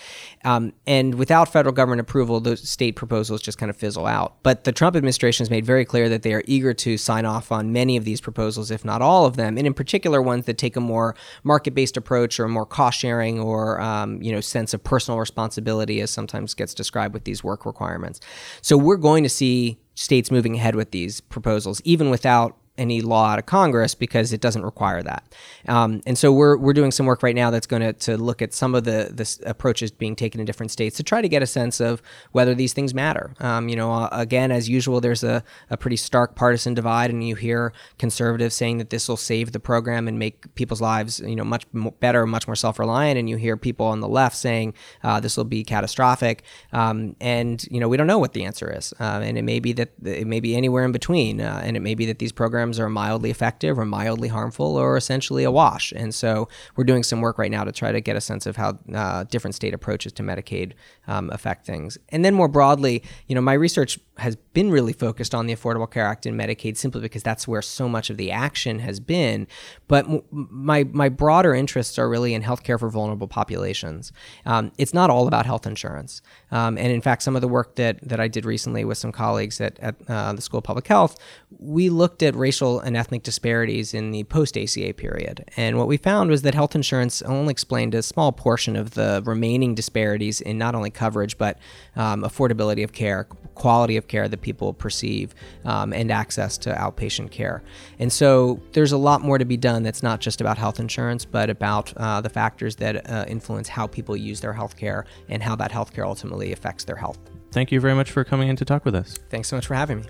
Um, 0.45 0.73
and 0.85 1.15
without 1.15 1.51
federal 1.51 1.73
government 1.73 2.01
approval, 2.01 2.39
those 2.39 2.67
state 2.67 2.95
proposals 2.95 3.41
just 3.41 3.57
kind 3.57 3.69
of 3.69 3.77
fizzle 3.77 4.05
out. 4.05 4.35
But 4.43 4.63
the 4.63 4.71
Trump 4.71 4.95
administration 4.95 5.43
has 5.43 5.49
made 5.49 5.65
very 5.65 5.85
clear 5.85 6.09
that 6.09 6.23
they 6.23 6.33
are 6.33 6.43
eager 6.47 6.73
to 6.75 6.97
sign 6.97 7.25
off 7.25 7.51
on 7.51 7.73
many 7.73 7.97
of 7.97 8.05
these 8.05 8.21
proposals, 8.21 8.71
if 8.71 8.85
not 8.85 9.01
all 9.01 9.25
of 9.25 9.35
them, 9.35 9.57
and 9.57 9.65
in 9.65 9.73
particular 9.73 10.21
ones 10.21 10.45
that 10.45 10.57
take 10.57 10.75
a 10.75 10.81
more 10.81 11.15
market-based 11.43 11.97
approach 11.97 12.39
or 12.39 12.47
more 12.47 12.65
cost 12.65 12.99
sharing 12.99 13.39
or, 13.39 13.79
um, 13.81 14.21
you 14.21 14.31
know, 14.31 14.41
sense 14.41 14.73
of 14.73 14.83
personal 14.83 15.19
responsibility, 15.19 16.01
as 16.01 16.11
sometimes 16.11 16.53
gets 16.53 16.73
described 16.73 17.13
with 17.13 17.23
these 17.23 17.43
work 17.43 17.65
requirements. 17.65 18.19
So 18.61 18.77
we're 18.77 18.97
going 18.97 19.08
to 19.23 19.29
see 19.29 19.79
states 19.95 20.31
moving 20.31 20.55
ahead 20.55 20.75
with 20.75 20.91
these 20.91 21.21
proposals, 21.21 21.81
even 21.83 22.09
without 22.09 22.57
any 22.79 23.01
law 23.01 23.27
out 23.27 23.39
of 23.39 23.45
Congress 23.45 23.93
because 23.93 24.33
it 24.33 24.41
doesn't 24.41 24.63
require 24.63 25.03
that. 25.03 25.35
Um, 25.67 26.01
and 26.07 26.17
so 26.17 26.31
we're, 26.31 26.57
we're 26.57 26.73
doing 26.73 26.91
some 26.91 27.05
work 27.05 27.21
right 27.21 27.35
now 27.35 27.51
that's 27.51 27.67
going 27.67 27.81
to 27.81 27.93
to 27.93 28.17
look 28.17 28.41
at 28.41 28.53
some 28.53 28.73
of 28.75 28.83
the, 28.85 29.11
the 29.13 29.49
approaches 29.49 29.91
being 29.91 30.15
taken 30.15 30.39
in 30.39 30.45
different 30.45 30.71
states 30.71 30.97
to 30.97 31.03
try 31.03 31.21
to 31.21 31.29
get 31.29 31.43
a 31.43 31.47
sense 31.47 31.79
of 31.79 32.01
whether 32.31 32.55
these 32.55 32.73
things 32.73 32.93
matter. 32.93 33.33
Um, 33.39 33.69
you 33.69 33.75
know, 33.75 33.91
uh, 33.91 34.09
again, 34.11 34.51
as 34.51 34.69
usual, 34.69 35.01
there's 35.01 35.23
a, 35.23 35.43
a 35.69 35.77
pretty 35.77 35.97
stark 35.97 36.35
partisan 36.35 36.73
divide, 36.73 37.09
and 37.09 37.27
you 37.27 37.35
hear 37.35 37.73
conservatives 37.97 38.55
saying 38.55 38.77
that 38.77 38.89
this 38.89 39.07
will 39.09 39.17
save 39.17 39.51
the 39.51 39.59
program 39.59 40.07
and 40.07 40.17
make 40.17 40.53
people's 40.55 40.81
lives, 40.81 41.19
you 41.19 41.35
know, 41.35 41.43
much 41.43 41.65
better, 41.99 42.25
much 42.25 42.47
more 42.47 42.55
self-reliant, 42.55 43.17
and 43.17 43.29
you 43.29 43.37
hear 43.37 43.57
people 43.57 43.85
on 43.85 43.99
the 43.99 44.07
left 44.07 44.35
saying 44.35 44.73
uh, 45.03 45.19
this 45.19 45.35
will 45.37 45.43
be 45.43 45.63
catastrophic. 45.63 46.43
Um, 46.71 47.15
and 47.19 47.63
you 47.71 47.79
know, 47.79 47.89
we 47.89 47.97
don't 47.97 48.07
know 48.07 48.19
what 48.19 48.33
the 48.33 48.45
answer 48.45 48.71
is, 48.71 48.93
uh, 48.99 49.21
and 49.23 49.37
it 49.37 49.43
may 49.43 49.59
be 49.59 49.73
that 49.73 49.89
it 50.03 50.27
may 50.27 50.39
be 50.39 50.55
anywhere 50.55 50.85
in 50.85 50.91
between, 50.91 51.41
uh, 51.41 51.61
and 51.63 51.75
it 51.75 51.81
may 51.81 51.95
be 51.95 52.05
that 52.05 52.19
these 52.19 52.31
programs 52.31 52.68
programs 52.69 52.79
are 52.79 52.89
mildly 52.89 53.31
effective 53.31 53.79
or 53.79 53.85
mildly 53.85 54.27
harmful 54.27 54.77
or 54.77 54.95
essentially 54.97 55.43
a 55.43 55.51
wash. 55.51 55.91
And 55.95 56.13
so 56.13 56.47
we're 56.75 56.83
doing 56.83 57.03
some 57.03 57.21
work 57.21 57.39
right 57.39 57.51
now 57.51 57.63
to 57.63 57.71
try 57.71 57.91
to 57.91 58.01
get 58.01 58.15
a 58.15 58.21
sense 58.21 58.45
of 58.45 58.57
how 58.57 58.77
uh, 58.93 59.23
different 59.25 59.55
state 59.55 59.73
approaches 59.73 60.11
to 60.13 60.23
Medicaid 60.23 60.73
um, 61.07 61.29
affect 61.31 61.65
things. 61.65 61.97
And 62.09 62.23
then 62.23 62.35
more 62.35 62.47
broadly, 62.47 63.01
you 63.27 63.35
know, 63.35 63.41
my 63.41 63.53
research 63.53 63.99
has 64.19 64.35
been 64.53 64.69
really 64.69 64.93
focused 64.93 65.33
on 65.33 65.47
the 65.47 65.55
Affordable 65.55 65.89
Care 65.89 66.05
Act 66.05 66.25
and 66.25 66.39
Medicaid 66.39 66.77
simply 66.77 67.01
because 67.01 67.23
that's 67.23 67.47
where 67.47 67.61
so 67.61 67.89
much 67.89 68.09
of 68.09 68.17
the 68.17 68.31
action 68.31 68.79
has 68.79 68.99
been. 68.99 69.47
But 69.87 70.05
m- 70.05 70.21
my 70.31 70.83
my 70.91 71.09
broader 71.09 71.55
interests 71.55 71.97
are 71.97 72.09
really 72.09 72.33
in 72.33 72.43
healthcare 72.43 72.79
for 72.79 72.89
vulnerable 72.89 73.27
populations. 73.27 74.11
Um, 74.45 74.71
it's 74.77 74.93
not 74.93 75.09
all 75.09 75.27
about 75.27 75.45
health 75.45 75.65
insurance. 75.65 76.21
Um, 76.51 76.77
and 76.77 76.91
in 76.91 77.01
fact, 77.01 77.23
some 77.23 77.35
of 77.35 77.41
the 77.41 77.47
work 77.47 77.75
that 77.75 77.97
that 78.07 78.19
I 78.19 78.27
did 78.27 78.45
recently 78.45 78.83
with 78.85 78.97
some 78.97 79.11
colleagues 79.11 79.61
at, 79.61 79.79
at 79.79 79.95
uh, 80.07 80.33
the 80.33 80.41
School 80.41 80.59
of 80.59 80.63
Public 80.63 80.87
Health, 80.87 81.17
we 81.57 81.89
looked 81.89 82.21
at 82.21 82.35
racial 82.49 82.79
and 82.79 82.97
ethnic 82.97 83.21
disparities 83.21 83.93
in 83.93 84.09
the 84.09 84.23
post 84.23 84.57
ACA 84.57 84.91
period. 84.95 85.45
And 85.55 85.77
what 85.77 85.87
we 85.87 85.97
found 85.97 86.31
was 86.31 86.41
that 86.41 86.55
health 86.55 86.73
insurance 86.73 87.21
only 87.21 87.51
explained 87.51 87.93
a 87.93 88.01
small 88.01 88.31
portion 88.31 88.75
of 88.75 88.95
the 88.95 89.21
remaining 89.23 89.75
disparities 89.75 90.41
in 90.41 90.57
not 90.57 90.73
only 90.73 90.89
coverage 90.89 91.37
but 91.37 91.59
um, 91.95 92.23
affordability 92.23 92.83
of 92.83 92.91
care, 92.91 93.25
quality 93.53 93.97
of 93.97 94.07
care 94.07 94.27
that 94.27 94.41
people 94.41 94.73
perceive, 94.73 95.35
um, 95.63 95.93
and 95.93 96.11
access 96.11 96.57
to 96.57 96.73
outpatient 96.73 97.29
care. 97.29 97.61
And 97.99 98.11
so 98.11 98.59
there's 98.71 98.93
a 98.93 98.97
lot 98.97 99.21
more 99.21 99.37
to 99.37 99.45
be 99.45 99.57
done 99.57 99.83
that's 99.83 100.01
not 100.01 100.19
just 100.19 100.41
about 100.41 100.57
health 100.57 100.79
insurance, 100.79 101.25
but 101.25 101.51
about 101.51 101.93
uh, 101.97 102.19
the 102.21 102.29
factors 102.29 102.77
that 102.77 103.07
uh, 103.07 103.25
influence 103.27 103.67
how 103.69 103.85
people 103.85 104.17
use 104.17 104.39
their 104.39 104.53
health 104.53 104.75
care 104.75 105.05
and 105.27 105.43
how 105.43 105.55
that 105.57 105.71
health 105.71 105.93
care 105.93 106.05
ultimately 106.05 106.51
affects 106.51 106.83
their 106.83 106.95
health. 106.95 107.19
Thank 107.51 107.71
you 107.71 107.79
very 107.79 107.93
much 107.93 108.09
for 108.09 108.23
coming 108.23 108.49
in 108.49 108.55
to 108.55 108.65
talk 108.65 108.85
with 108.85 108.95
us. 108.95 109.19
Thanks 109.29 109.49
so 109.49 109.55
much 109.55 109.67
for 109.67 109.75
having 109.75 109.99
me. 109.99 110.05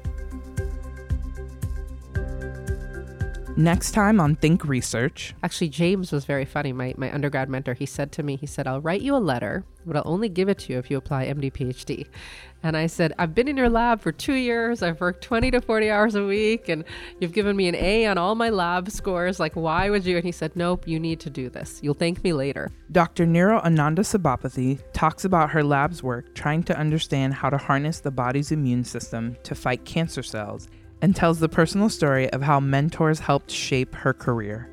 Next 3.59 3.91
time 3.91 4.21
on 4.21 4.37
Think 4.37 4.63
Research. 4.63 5.35
Actually, 5.43 5.67
James 5.67 6.13
was 6.13 6.23
very 6.23 6.45
funny. 6.45 6.71
My, 6.71 6.93
my 6.95 7.13
undergrad 7.13 7.49
mentor, 7.49 7.73
he 7.73 7.85
said 7.85 8.09
to 8.13 8.23
me, 8.23 8.37
he 8.37 8.45
said, 8.45 8.67
I'll 8.67 8.79
write 8.79 9.01
you 9.01 9.17
a 9.17 9.19
letter, 9.19 9.65
but 9.85 9.97
I'll 9.97 10.03
only 10.05 10.29
give 10.29 10.47
it 10.47 10.59
to 10.59 10.71
you 10.71 10.79
if 10.79 10.89
you 10.89 10.95
apply 10.95 11.25
MD 11.25 11.51
PhD. 11.51 12.07
And 12.63 12.77
I 12.77 12.87
said, 12.87 13.11
I've 13.19 13.35
been 13.35 13.49
in 13.49 13.57
your 13.57 13.67
lab 13.67 13.99
for 13.99 14.13
two 14.13 14.35
years. 14.35 14.81
I've 14.81 15.01
worked 15.01 15.25
20 15.25 15.51
to 15.51 15.59
40 15.59 15.91
hours 15.91 16.15
a 16.15 16.25
week, 16.25 16.69
and 16.69 16.85
you've 17.19 17.33
given 17.33 17.57
me 17.57 17.67
an 17.67 17.75
A 17.75 18.05
on 18.05 18.17
all 18.17 18.33
my 18.33 18.49
lab 18.49 18.89
scores. 18.91 19.41
Like, 19.41 19.57
why 19.57 19.89
would 19.89 20.05
you? 20.05 20.15
And 20.15 20.23
he 20.23 20.31
said, 20.31 20.55
Nope, 20.55 20.87
you 20.87 20.97
need 20.97 21.19
to 21.19 21.29
do 21.29 21.49
this. 21.49 21.81
You'll 21.83 21.95
thank 21.95 22.23
me 22.23 22.31
later. 22.31 22.71
Dr. 22.93 23.25
Niro 23.25 23.61
Anandasabapathy 23.65 24.79
talks 24.93 25.25
about 25.25 25.49
her 25.49 25.65
lab's 25.65 26.01
work 26.01 26.33
trying 26.33 26.63
to 26.63 26.77
understand 26.77 27.33
how 27.33 27.49
to 27.49 27.57
harness 27.57 27.99
the 27.99 28.11
body's 28.11 28.53
immune 28.53 28.85
system 28.85 29.35
to 29.43 29.53
fight 29.53 29.83
cancer 29.83 30.23
cells 30.23 30.69
and 31.01 31.15
tells 31.15 31.39
the 31.39 31.49
personal 31.49 31.89
story 31.89 32.29
of 32.31 32.41
how 32.41 32.59
mentors 32.59 33.19
helped 33.19 33.51
shape 33.51 33.95
her 33.95 34.13
career. 34.13 34.69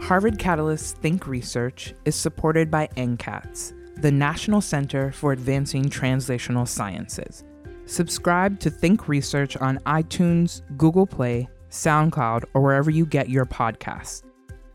Harvard 0.00 0.38
Catalyst 0.38 0.96
Think 0.98 1.26
Research 1.26 1.94
is 2.04 2.14
supported 2.14 2.70
by 2.70 2.88
NCATS, 2.96 4.00
the 4.00 4.10
National 4.10 4.60
Center 4.60 5.12
for 5.12 5.32
Advancing 5.32 5.86
Translational 5.86 6.66
Sciences. 6.66 7.44
Subscribe 7.84 8.58
to 8.60 8.70
Think 8.70 9.08
Research 9.08 9.56
on 9.58 9.78
iTunes, 9.80 10.62
Google 10.78 11.06
Play, 11.06 11.48
SoundCloud, 11.70 12.44
or 12.54 12.62
wherever 12.62 12.90
you 12.90 13.04
get 13.04 13.28
your 13.28 13.44
podcasts. 13.44 14.22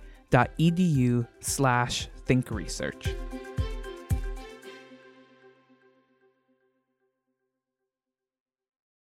slash 1.40 2.08
think. 2.26 3.16